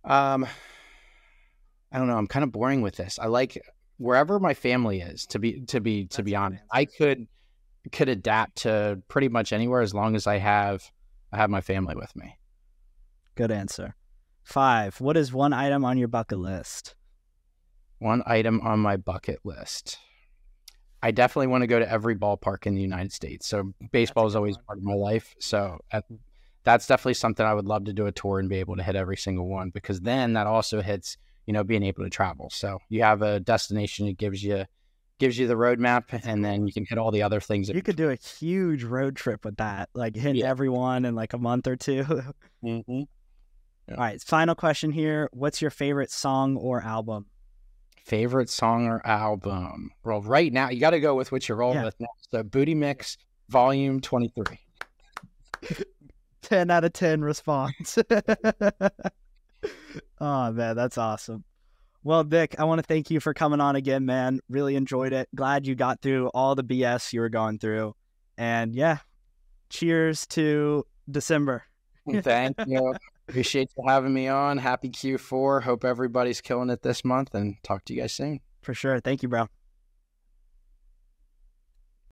Um, 0.04 0.46
I 1.92 1.98
don't 1.98 2.08
know. 2.08 2.18
I'm 2.18 2.28
kind 2.28 2.44
of 2.44 2.52
boring 2.52 2.82
with 2.82 2.98
this. 2.98 3.18
I 3.20 3.28
like 3.28 3.60
wherever 3.98 4.40
my 4.40 4.54
family 4.54 5.02
is. 5.02 5.26
To 5.28 5.40
be 5.40 5.62
to 5.62 5.82
be 5.82 6.06
to 6.06 6.18
That's 6.18 6.26
be 6.26 6.36
honest. 6.36 6.64
I 6.72 6.86
could 6.86 7.28
could 7.92 8.10
adapt 8.10 8.58
to 8.64 9.02
pretty 9.08 9.30
much 9.30 9.54
anywhere 9.54 9.82
as 9.82 9.94
long 9.94 10.16
as 10.16 10.28
I 10.28 10.38
have 10.38 10.92
I 11.32 11.38
have 11.38 11.50
my 11.50 11.62
family 11.62 11.96
with 11.96 12.16
me. 12.16 12.38
Good 13.36 13.52
answer. 13.52 13.96
Five. 14.44 15.02
What 15.02 15.18
is 15.18 15.34
one 15.34 15.54
item 15.54 15.84
on 15.84 15.98
your 15.98 16.08
bucket 16.08 16.40
list? 16.40 16.96
One 18.00 18.24
item 18.26 18.62
on 18.62 18.80
my 18.80 18.98
bucket 18.98 19.40
list. 19.44 19.98
I 21.04 21.12
definitely 21.12 21.48
want 21.48 21.64
to 21.64 21.68
go 21.68 21.80
to 21.80 21.90
every 21.90 22.16
ballpark 22.16 22.66
in 22.66 22.76
the 22.76 22.82
United 22.82 23.12
States. 23.12 23.48
So 23.48 23.74
baseball 23.92 24.26
is 24.26 24.36
always 24.36 24.56
one. 24.56 24.66
part 24.66 24.78
of 24.80 24.84
my 24.84 24.94
life. 24.94 25.36
So 25.40 25.80
at, 25.92 26.06
that's 26.64 26.88
definitely 26.88 27.16
something 27.16 27.46
I 27.46 27.54
would 27.54 27.66
love 27.66 27.86
to 27.86 27.94
do 27.94 28.08
a 28.08 28.12
tour 28.12 28.40
and 28.40 28.50
be 28.50 28.58
able 28.58 28.76
to 28.78 28.84
hit 28.84 28.96
every 28.96 29.18
single 29.18 29.48
one 29.48 29.70
because 29.70 30.02
then 30.02 30.34
that 30.34 30.48
also 30.48 30.82
hits, 30.82 31.18
you 31.46 31.54
know, 31.54 31.64
being 31.64 31.84
able 31.84 32.04
to 32.04 32.10
travel. 32.10 32.50
So 32.50 32.80
you 32.90 33.04
have 33.04 33.22
a 33.22 33.40
destination 33.40 34.08
that 34.08 34.18
gives 34.18 34.44
you 34.44 34.66
gives 35.20 35.38
you 35.38 35.48
the 35.48 35.56
roadmap 35.56 36.04
and 36.26 36.44
then 36.46 36.68
you 36.68 36.74
can 36.74 36.86
hit 36.86 36.98
all 36.98 37.12
the 37.12 37.24
other 37.24 37.40
things. 37.40 37.70
You 37.70 37.82
could 37.82 37.96
do 37.96 38.10
a 38.10 38.16
huge 38.16 38.84
road 38.84 39.16
trip 39.16 39.44
with 39.46 39.58
that, 39.58 39.90
like 39.94 40.16
hitting 40.16 40.36
Yeah. 40.42 40.50
everyone 40.50 41.06
in 41.06 41.16
like 41.16 41.34
a 41.34 41.38
month 41.38 41.68
or 41.68 41.76
two. 41.76 42.04
hmm 42.62 42.82
All 42.90 43.06
right. 43.98 44.22
Final 44.22 44.54
question 44.56 44.92
here. 44.92 45.30
What's 45.34 45.62
your 45.62 45.72
favorite 45.72 46.12
song 46.12 46.56
or 46.58 46.82
album? 46.84 47.26
Favorite 48.06 48.50
song 48.50 48.86
or 48.88 49.06
album? 49.06 49.92
Well, 50.04 50.22
right 50.22 50.54
now 50.54 50.70
you 50.70 50.80
got 50.80 50.92
to 50.92 51.00
go 51.00 51.16
with 51.16 51.32
what 51.32 51.48
you're 51.50 51.58
rolling 51.58 51.80
Yeah. 51.80 51.86
with 51.86 52.00
now. 52.00 52.08
So 52.32 52.44
Booty 52.44 52.76
Mix 52.76 53.18
Volume 53.50 54.00
23. 54.02 54.46
10 56.44 56.72
out 56.72 56.84
of 56.86 56.94
10 56.94 57.22
response. 57.22 57.98
oh, 60.22 60.52
man, 60.52 60.76
that's 60.76 60.98
awesome. 60.98 61.44
Well, 62.08 62.24
Nick, 62.24 62.58
I 62.58 62.64
want 62.64 62.80
to 62.80 62.84
thank 62.84 63.12
you 63.12 63.20
for 63.20 63.34
coming 63.34 63.60
on 63.60 63.76
again, 63.76 64.06
man. 64.06 64.40
Really 64.48 64.78
enjoyed 64.78 65.12
it. 65.12 65.28
Glad 65.36 65.68
you 65.68 65.76
got 65.76 66.02
through 66.02 66.28
all 66.28 66.56
the 66.56 66.64
BS 66.64 67.12
you 67.12 67.20
were 67.20 67.28
going 67.28 67.60
through. 67.60 67.96
And 68.38 68.74
yeah, 68.74 69.00
cheers 69.70 70.26
to 70.28 70.86
December. 71.12 71.64
Thank 72.10 72.56
you. 72.66 72.96
Appreciate 73.28 73.72
you 73.78 73.84
having 73.86 74.14
me 74.14 74.30
on. 74.30 74.58
Happy 74.58 74.90
Q4. 74.90 75.64
Hope 75.64 75.84
everybody's 75.84 76.40
killing 76.40 76.70
it 76.70 76.82
this 76.82 77.04
month 77.04 77.36
and 77.36 77.58
talk 77.62 77.84
to 77.84 77.94
you 77.94 78.00
guys 78.00 78.14
soon. 78.14 78.40
For 78.62 78.74
sure. 78.74 79.02
Thank 79.02 79.22
you, 79.22 79.28
bro. 79.28 79.50